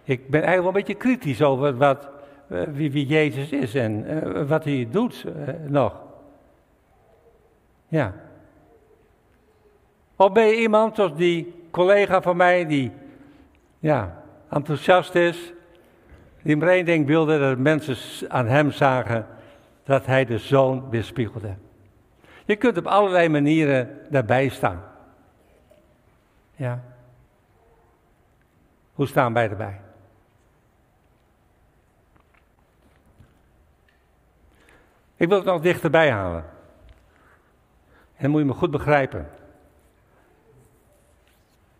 Ik 0.03 0.29
ben 0.29 0.41
eigenlijk 0.43 0.59
wel 0.59 0.67
een 0.67 0.87
beetje 0.87 1.07
kritisch 1.07 1.41
over 1.41 1.77
wat, 1.77 2.09
eh, 2.47 2.61
wie, 2.71 2.91
wie, 2.91 3.05
Jezus 3.05 3.51
is 3.51 3.75
en 3.75 4.11
uh, 4.11 4.47
wat 4.47 4.63
hij 4.63 4.87
doet 4.91 5.25
uh, 5.27 5.53
nog. 5.67 6.01
Ja. 7.87 8.13
Of 10.15 10.31
ben 10.31 10.45
je 10.45 10.55
iemand 10.55 10.95
zoals 10.95 11.15
die 11.15 11.56
collega 11.71 12.21
van 12.21 12.37
mij 12.37 12.65
die 12.65 12.91
ja, 13.79 14.23
enthousiast 14.49 15.15
is, 15.15 15.53
die 16.41 16.57
maar 16.57 16.67
één 16.67 17.05
wilde 17.05 17.39
dat 17.39 17.57
mensen 17.57 18.31
aan 18.31 18.47
hem 18.47 18.71
zagen 18.71 19.27
dat 19.83 20.05
hij 20.05 20.25
de 20.25 20.37
zoon 20.37 20.89
weerspiegelde. 20.89 21.55
Je 22.45 22.55
kunt 22.55 22.77
op 22.77 22.85
allerlei 22.85 23.29
manieren 23.29 23.99
daarbij 24.09 24.49
staan. 24.49 24.83
Ja. 26.55 26.83
Hoe 28.93 29.07
staan 29.07 29.33
wij 29.33 29.49
erbij? 29.49 29.79
Ik 35.15 35.27
wil 35.27 35.37
het 35.37 35.45
nog 35.45 35.61
dichterbij 35.61 36.11
halen. 36.11 36.43
En 38.15 38.23
dan 38.23 38.31
moet 38.31 38.39
je 38.39 38.45
me 38.45 38.53
goed 38.53 38.71
begrijpen. 38.71 39.29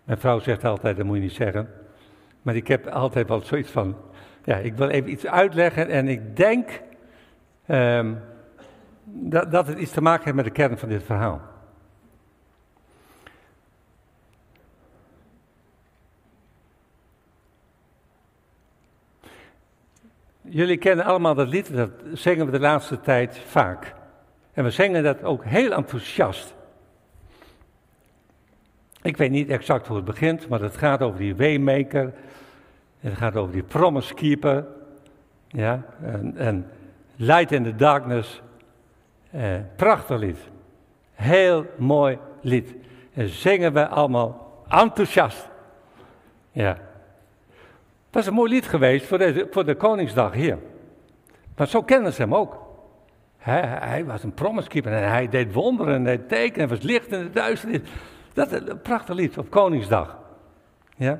Mijn 0.07 0.19
vrouw 0.19 0.39
zegt 0.39 0.63
altijd, 0.63 0.97
dat 0.97 1.05
moet 1.05 1.15
je 1.15 1.21
niet 1.21 1.31
zeggen. 1.31 1.69
Maar 2.41 2.55
ik 2.55 2.67
heb 2.67 2.87
altijd 2.87 3.27
wel 3.27 3.41
zoiets 3.41 3.71
van, 3.71 3.95
ja, 4.43 4.55
ik 4.57 4.75
wil 4.75 4.89
even 4.89 5.11
iets 5.11 5.25
uitleggen 5.25 5.89
en 5.89 6.07
ik 6.07 6.35
denk 6.35 6.81
um, 7.67 8.19
dat, 9.03 9.51
dat 9.51 9.67
het 9.67 9.79
iets 9.79 9.91
te 9.91 10.01
maken 10.01 10.23
heeft 10.23 10.35
met 10.35 10.45
de 10.45 10.51
kern 10.51 10.77
van 10.77 10.89
dit 10.89 11.03
verhaal. 11.03 11.41
Jullie 20.41 20.77
kennen 20.77 21.05
allemaal 21.05 21.35
dat 21.35 21.47
lied, 21.47 21.73
dat 21.75 21.91
zingen 22.13 22.45
we 22.45 22.51
de 22.51 22.59
laatste 22.59 23.01
tijd 23.01 23.39
vaak. 23.39 23.93
En 24.53 24.63
we 24.63 24.69
zingen 24.69 25.03
dat 25.03 25.23
ook 25.23 25.43
heel 25.43 25.71
enthousiast. 25.71 26.55
Ik 29.07 29.17
weet 29.17 29.31
niet 29.31 29.49
exact 29.49 29.87
hoe 29.87 29.95
het 29.95 30.05
begint, 30.05 30.47
maar 30.47 30.61
het 30.61 30.77
gaat 30.77 31.01
over 31.01 31.19
die 31.19 31.35
waymaker. 31.35 32.13
Het 32.99 33.13
gaat 33.13 33.35
over 33.35 33.53
die 33.53 33.63
promise 33.63 34.13
keeper. 34.13 34.65
Ja, 35.47 35.85
en, 36.01 36.37
en 36.37 36.67
Light 37.15 37.51
in 37.51 37.63
the 37.63 37.75
Darkness. 37.75 38.41
Eh, 39.31 39.55
prachtig 39.75 40.19
lied. 40.19 40.37
Heel 41.13 41.65
mooi 41.77 42.17
lied. 42.41 42.75
En 43.13 43.29
zingen 43.29 43.73
we 43.73 43.87
allemaal 43.87 44.63
enthousiast. 44.67 45.49
Ja. 46.51 46.77
Dat 48.09 48.21
is 48.21 48.27
een 48.27 48.33
mooi 48.33 48.51
lied 48.51 48.67
geweest 48.67 49.05
voor, 49.05 49.17
deze, 49.17 49.47
voor 49.51 49.65
de 49.65 49.75
Koningsdag 49.75 50.33
hier. 50.33 50.57
Maar 51.55 51.67
zo 51.67 51.81
kennen 51.81 52.13
ze 52.13 52.21
hem 52.21 52.35
ook. 52.35 52.65
Hij, 53.37 53.61
hij 53.61 54.05
was 54.05 54.23
een 54.23 54.33
promise 54.33 54.67
keeper 54.67 54.91
en 54.91 55.09
hij 55.09 55.29
deed 55.29 55.53
wonderen 55.53 55.95
en 55.95 56.05
hij 56.05 56.17
tekenen 56.17 56.61
en 56.61 56.75
was 56.75 56.81
licht 56.81 57.11
in 57.11 57.23
de 57.23 57.31
duisternis. 57.31 57.81
Dat 58.37 58.51
is 58.51 58.69
een 58.69 58.81
prachtig 58.81 59.15
lied 59.15 59.37
op 59.37 59.49
Koningsdag. 59.49 60.17
Ja. 60.95 61.19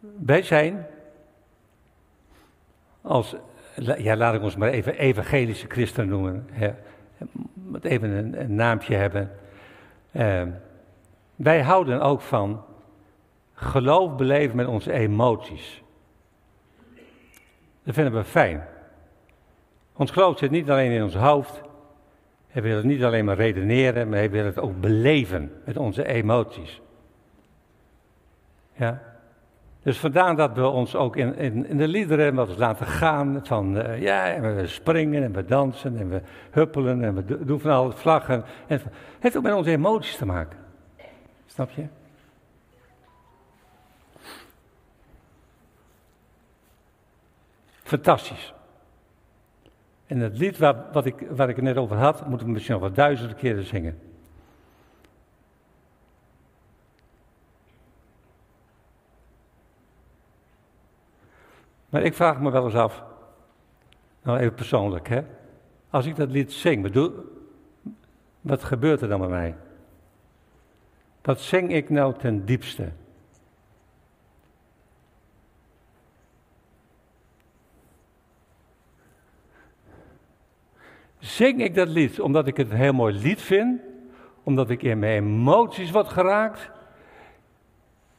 Wij 0.00 0.42
zijn 0.42 0.86
als, 3.02 3.36
ja 3.98 4.16
laat 4.16 4.34
ik 4.34 4.42
ons 4.42 4.56
maar 4.56 4.68
even 4.68 4.98
evangelische 4.98 5.66
christen 5.68 6.08
noemen, 6.08 6.46
hè, 6.50 6.74
even 7.82 8.10
een, 8.10 8.40
een 8.40 8.54
naampje 8.54 8.94
hebben. 8.94 9.30
Uh, 10.12 10.42
wij 11.36 11.62
houden 11.62 12.00
ook 12.00 12.20
van 12.20 12.64
geloof 13.54 14.16
beleven 14.16 14.56
met 14.56 14.66
onze 14.66 14.92
emoties. 14.92 15.82
Dat 17.88 17.96
vinden 17.96 18.14
we 18.14 18.24
fijn. 18.24 18.64
Ons 19.96 20.10
geloof 20.10 20.38
zit 20.38 20.50
niet 20.50 20.70
alleen 20.70 20.90
in 20.90 21.02
ons 21.02 21.14
hoofd. 21.14 21.62
We 22.52 22.60
willen 22.60 22.76
het 22.76 22.86
niet 22.86 23.04
alleen 23.04 23.24
maar 23.24 23.36
redeneren, 23.36 24.08
maar 24.08 24.20
we 24.20 24.28
willen 24.28 24.46
het 24.46 24.58
ook 24.58 24.80
beleven 24.80 25.52
met 25.64 25.76
onze 25.76 26.06
emoties. 26.06 26.80
Ja. 28.72 29.02
Dus 29.82 29.98
vandaar 29.98 30.36
dat 30.36 30.52
we 30.52 30.66
ons 30.66 30.96
ook 30.96 31.16
in, 31.16 31.36
in, 31.36 31.76
de 31.76 31.88
liederen 31.88 32.34
wat 32.34 32.56
laten 32.56 32.86
gaan 32.86 33.40
van, 33.42 33.76
uh, 33.76 34.00
ja, 34.00 34.26
en 34.26 34.56
we 34.56 34.66
springen 34.66 35.22
en 35.22 35.32
we 35.32 35.44
dansen 35.44 35.98
en 35.98 36.08
we 36.08 36.22
huppelen 36.50 37.04
en 37.04 37.14
we 37.14 37.44
doen 37.44 37.60
van 37.60 37.70
al 37.70 37.92
vlaggen. 37.92 38.44
En 38.66 38.78
het 38.78 38.84
heeft 39.18 39.36
ook 39.36 39.42
met 39.42 39.54
onze 39.54 39.70
emoties 39.70 40.16
te 40.16 40.26
maken. 40.26 40.58
Snap 41.46 41.70
je? 41.70 41.86
Fantastisch. 47.88 48.54
En 50.06 50.18
het 50.18 50.38
lied 50.38 50.58
waar, 50.58 50.92
wat 50.92 51.06
ik, 51.06 51.26
waar 51.30 51.48
ik 51.48 51.56
het 51.56 51.64
net 51.64 51.76
over 51.76 51.96
had, 51.96 52.26
moet 52.26 52.40
ik 52.40 52.46
misschien 52.46 52.74
nog 52.74 52.82
wel 52.82 52.92
duizenden 52.92 53.36
keren 53.36 53.64
zingen. 53.64 54.00
Maar 61.88 62.02
ik 62.02 62.14
vraag 62.14 62.40
me 62.40 62.50
wel 62.50 62.64
eens 62.64 62.74
af, 62.74 63.04
nou 64.22 64.38
even 64.38 64.54
persoonlijk, 64.54 65.08
hè. 65.08 65.22
Als 65.90 66.06
ik 66.06 66.16
dat 66.16 66.30
lied 66.30 66.52
zing, 66.52 66.82
bedoel, 66.82 67.12
wat 68.40 68.64
gebeurt 68.64 69.00
er 69.00 69.08
dan 69.08 69.20
met 69.20 69.28
mij? 69.28 69.56
Wat 71.22 71.40
zing 71.40 71.72
ik 71.72 71.90
nou 71.90 72.18
ten 72.18 72.44
diepste? 72.44 72.92
Zing 81.38 81.62
ik 81.62 81.74
dat 81.74 81.88
lied 81.88 82.20
omdat 82.20 82.46
ik 82.46 82.56
het 82.56 82.70
een 82.70 82.76
heel 82.76 82.92
mooi 82.92 83.14
lied 83.14 83.42
vind? 83.42 83.80
Omdat 84.42 84.70
ik 84.70 84.82
in 84.82 84.98
mijn 84.98 85.12
emoties 85.12 85.90
word 85.90 86.08
geraakt? 86.08 86.60
Het 86.60 86.70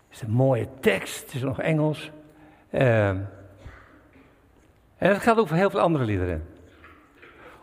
is 0.10 0.22
een 0.22 0.32
mooie 0.32 0.68
tekst, 0.80 1.22
het 1.22 1.34
is 1.34 1.42
nog 1.42 1.62
Engels. 1.62 2.12
Uh, 2.72 3.08
en 3.08 3.30
dat 4.98 5.18
geldt 5.18 5.40
ook 5.40 5.48
voor 5.48 5.58
heel 5.58 5.70
veel 5.70 5.80
andere 5.80 6.06
liederen. 6.06 6.48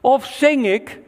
Of 0.00 0.24
zing 0.24 0.66
ik 0.66 1.00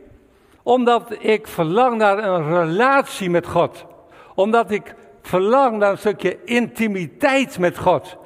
omdat 0.63 1.17
ik 1.19 1.47
verlang 1.47 1.97
naar 1.97 2.19
een 2.19 2.49
relatie 2.49 3.31
met 3.31 3.47
God? 3.47 3.87
Omdat 4.35 4.71
ik 4.71 4.95
verlang 5.23 5.79
naar 5.79 5.91
een 5.91 5.99
stukje 5.99 6.45
intimiteit 6.45 7.59
met 7.59 7.79
God. 7.79 8.17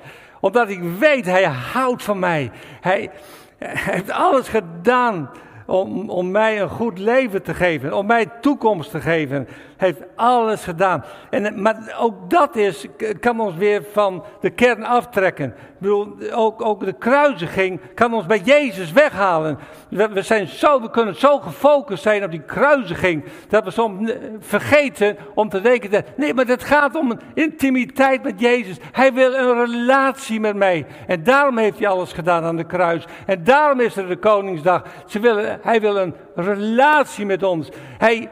Omdat 0.40 0.68
ik 0.68 0.82
weet, 0.98 1.24
Hij 1.24 1.44
houdt 1.44 2.02
van 2.02 2.18
mij. 2.18 2.50
Hij 2.80 3.10
heeft 3.58 4.10
alles 4.10 4.48
gedaan 4.48 5.30
om, 5.72 6.10
om 6.10 6.30
mij 6.30 6.60
een 6.60 6.68
goed 6.68 6.98
leven 6.98 7.42
te 7.42 7.54
geven, 7.54 7.92
om 7.92 8.06
mij 8.06 8.26
toekomst 8.40 8.90
te 8.90 9.00
geven. 9.00 9.48
Heeft 9.82 10.02
alles 10.16 10.64
gedaan. 10.64 11.04
En, 11.30 11.62
maar 11.62 11.96
ook 11.98 12.30
dat 12.30 12.56
is, 12.56 12.86
kan 13.20 13.40
ons 13.40 13.54
weer 13.54 13.84
van 13.92 14.24
de 14.40 14.50
kern 14.50 14.84
aftrekken. 14.84 15.46
Ik 15.48 15.78
bedoel, 15.78 16.16
ook, 16.32 16.64
ook 16.64 16.84
de 16.84 16.92
kruisiging 16.92 17.80
kan 17.94 18.14
ons 18.14 18.26
bij 18.26 18.40
Jezus 18.44 18.92
weghalen. 18.92 19.58
We, 19.88 20.22
zijn 20.22 20.46
zo, 20.46 20.80
we 20.80 20.90
kunnen 20.90 21.14
zo 21.14 21.38
gefocust 21.38 22.02
zijn 22.02 22.24
op 22.24 22.30
die 22.30 22.42
kruisiging, 22.42 23.24
dat 23.48 23.64
we 23.64 23.70
soms 23.70 24.12
vergeten 24.38 25.16
om 25.34 25.48
te 25.48 25.60
denken, 25.60 26.04
nee, 26.16 26.34
maar 26.34 26.46
het 26.46 26.64
gaat 26.64 26.96
om 26.96 27.10
een 27.10 27.20
intimiteit 27.34 28.22
met 28.22 28.40
Jezus. 28.40 28.76
Hij 28.92 29.12
wil 29.12 29.34
een 29.34 29.64
relatie 29.64 30.40
met 30.40 30.56
mij. 30.56 30.86
En 31.06 31.22
daarom 31.22 31.58
heeft 31.58 31.78
hij 31.78 31.88
alles 31.88 32.12
gedaan 32.12 32.44
aan 32.44 32.56
de 32.56 32.64
kruis. 32.64 33.04
En 33.26 33.44
daarom 33.44 33.80
is 33.80 33.96
er 33.96 34.08
de 34.08 34.16
Koningsdag. 34.16 34.82
Ze 35.06 35.20
willen, 35.20 35.58
hij 35.62 35.80
wil 35.80 35.96
een 35.96 36.14
relatie 36.34 37.26
met 37.26 37.42
ons. 37.42 37.68
Hij, 37.98 38.30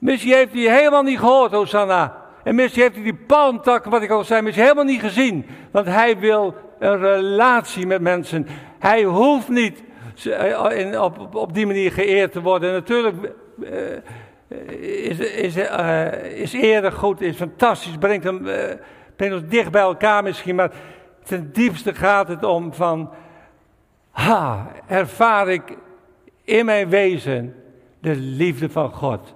Misschien 0.00 0.34
heeft 0.34 0.52
hij 0.52 0.76
helemaal 0.76 1.02
niet 1.02 1.18
gehoord, 1.18 1.52
Hosanna. 1.52 2.16
En 2.44 2.54
misschien 2.54 2.82
heeft 2.82 2.94
hij 2.94 3.04
die 3.04 3.14
palmtakken, 3.14 3.90
wat 3.90 4.02
ik 4.02 4.10
al 4.10 4.24
zei, 4.24 4.42
misschien 4.42 4.64
helemaal 4.64 4.84
niet 4.84 5.00
gezien. 5.00 5.46
Want 5.70 5.86
hij 5.86 6.18
wil 6.18 6.54
een 6.78 6.98
relatie 6.98 7.86
met 7.86 8.00
mensen. 8.00 8.46
Hij 8.78 9.02
hoeft 9.02 9.48
niet 9.48 9.82
eh, 10.24 11.02
op, 11.32 11.54
die 11.54 11.66
manier 11.66 11.92
geëerd 11.92 12.32
te 12.32 12.40
worden. 12.40 12.72
natuurlijk, 12.72 13.16
uh, 13.58 15.08
is, 15.08 15.18
is, 15.18 15.56
uh, 15.56 16.12
is 16.24 16.52
eerder 16.52 16.92
goed, 16.92 17.20
is 17.20 17.36
fantastisch, 17.36 17.96
brengt, 17.98 18.24
hem, 18.24 18.46
ons 19.18 19.46
dicht 19.46 19.70
bij 19.70 19.82
elkaar 19.82 20.22
misschien, 20.22 20.54
maar 20.54 20.70
ten 21.24 21.52
diepste 21.52 21.94
gaat 21.94 22.28
het 22.28 22.44
om 22.44 22.72
van, 22.74 23.10
ha, 24.10 24.70
ervaar 24.86 25.48
ik 25.48 25.76
in 26.44 26.64
mijn 26.64 26.88
wezen 26.88 27.54
de 28.00 28.16
liefde 28.16 28.70
van 28.70 28.90
God, 28.90 29.34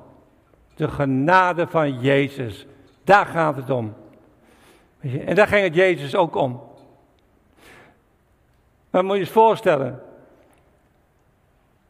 de 0.74 0.88
genade 0.88 1.66
van 1.66 2.00
Jezus. 2.00 2.66
Daar 3.04 3.26
gaat 3.26 3.56
het 3.56 3.70
om. 3.70 3.94
En 5.00 5.34
daar 5.34 5.46
ging 5.46 5.64
het 5.64 5.74
Jezus 5.74 6.14
ook 6.14 6.34
om. 6.34 6.62
Maar 8.90 9.04
moet 9.04 9.14
je 9.14 9.20
eens 9.20 9.30
voorstellen. 9.30 10.02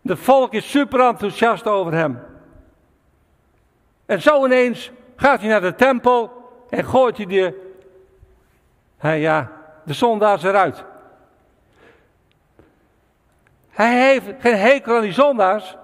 De 0.01 0.16
volk 0.16 0.53
is 0.53 0.70
super 0.70 1.01
enthousiast 1.01 1.66
over 1.66 1.93
hem. 1.93 2.22
En 4.07 4.22
zo 4.22 4.45
ineens 4.45 4.91
gaat 5.16 5.41
hij 5.41 5.49
naar 5.49 5.61
de 5.61 5.74
tempel 5.74 6.32
en 6.70 6.85
gooit 6.85 7.16
hij 7.16 7.26
de, 7.26 7.72
ja, 9.01 9.51
de 9.85 9.93
zondaars 9.93 10.43
eruit. 10.43 10.85
Hij 13.70 14.11
heeft 14.11 14.26
geen 14.39 14.57
hekel 14.57 14.97
aan 14.97 15.03
die 15.03 15.12
zondaars, 15.12 15.76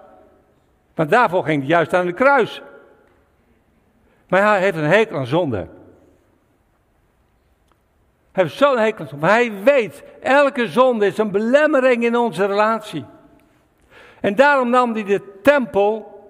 want 0.94 1.10
daarvoor 1.10 1.44
ging 1.44 1.60
hij 1.60 1.70
juist 1.70 1.94
aan 1.94 2.06
de 2.06 2.12
kruis. 2.12 2.62
Maar 4.30 4.42
hij 4.42 4.60
heeft 4.60 4.76
een 4.76 4.84
hekel 4.84 5.16
aan 5.16 5.26
zonde. 5.26 5.56
Hij 8.32 8.44
heeft 8.44 8.54
zo'n 8.54 8.78
hekel 8.78 9.00
aan 9.00 9.08
zonde. 9.08 9.26
Maar 9.26 9.34
hij 9.34 9.62
weet, 9.62 10.04
elke 10.20 10.68
zonde 10.68 11.06
is 11.06 11.18
een 11.18 11.30
belemmering 11.30 12.04
in 12.04 12.16
onze 12.16 12.46
relatie. 12.46 13.04
En 14.20 14.34
daarom 14.34 14.70
nam 14.70 14.92
hij 14.92 15.04
de 15.04 15.40
tempel, 15.42 16.20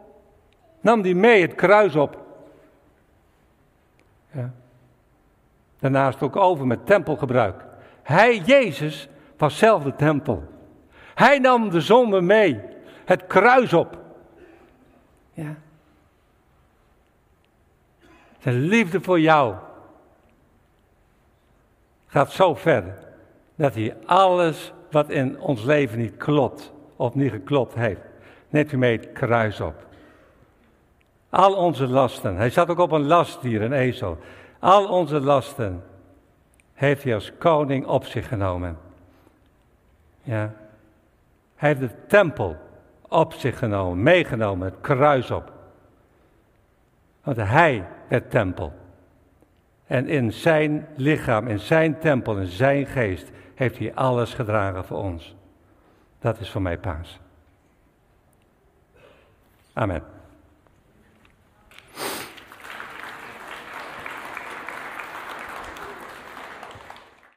nam 0.80 1.02
hij 1.02 1.14
mee 1.14 1.42
het 1.42 1.54
kruis 1.54 1.96
op. 1.96 2.18
Ja. 4.32 4.52
Daarnaast 5.78 6.22
ook 6.22 6.36
over 6.36 6.66
met 6.66 6.86
tempelgebruik. 6.86 7.64
Hij, 8.02 8.38
Jezus, 8.38 9.08
was 9.36 9.58
zelf 9.58 9.82
de 9.82 9.96
tempel. 9.96 10.44
Hij 11.14 11.38
nam 11.38 11.70
de 11.70 11.80
zonde 11.80 12.20
mee, 12.20 12.60
het 13.04 13.26
kruis 13.26 13.72
op. 13.72 13.98
Ja. 15.32 15.54
Zijn 18.40 18.60
liefde 18.60 19.00
voor 19.00 19.20
jou 19.20 19.54
gaat 22.06 22.32
zo 22.32 22.54
ver 22.54 22.84
dat 23.54 23.74
hij 23.74 23.96
alles 24.06 24.72
wat 24.90 25.10
in 25.10 25.40
ons 25.40 25.62
leven 25.62 25.98
niet 25.98 26.16
klopt 26.16 26.72
of 26.96 27.14
niet 27.14 27.30
geklopt 27.30 27.74
heeft, 27.74 28.00
neemt 28.48 28.70
hij 28.70 28.78
mee 28.78 28.96
het 28.96 29.12
kruis 29.12 29.60
op. 29.60 29.86
Al 31.30 31.54
onze 31.54 31.86
lasten, 31.86 32.36
hij 32.36 32.50
zat 32.50 32.68
ook 32.68 32.78
op 32.78 32.90
een 32.90 33.06
lastdier, 33.06 33.62
een 33.62 33.72
ezel. 33.72 34.18
Al 34.58 34.88
onze 34.88 35.20
lasten 35.20 35.84
heeft 36.72 37.02
hij 37.02 37.14
als 37.14 37.32
koning 37.38 37.86
op 37.86 38.04
zich 38.04 38.28
genomen. 38.28 38.78
Ja. 40.22 40.52
Hij 41.54 41.68
heeft 41.68 41.80
de 41.80 42.06
tempel 42.06 42.56
op 43.08 43.32
zich 43.32 43.58
genomen, 43.58 44.02
meegenomen, 44.02 44.66
het 44.66 44.80
kruis 44.80 45.30
op. 45.30 45.52
Want 47.22 47.36
hij 47.36 47.86
werd 48.10 48.30
tempel. 48.30 48.72
En 49.86 50.08
in 50.08 50.32
zijn 50.32 50.86
lichaam, 50.96 51.46
in 51.48 51.58
zijn 51.58 51.98
tempel, 51.98 52.38
in 52.38 52.46
zijn 52.46 52.86
geest, 52.86 53.30
heeft 53.54 53.78
hij 53.78 53.94
alles 53.94 54.34
gedragen 54.34 54.84
voor 54.84 54.98
ons. 54.98 55.36
Dat 56.18 56.40
is 56.40 56.50
voor 56.50 56.62
mij 56.62 56.78
paas. 56.78 57.20
Amen. 59.72 60.19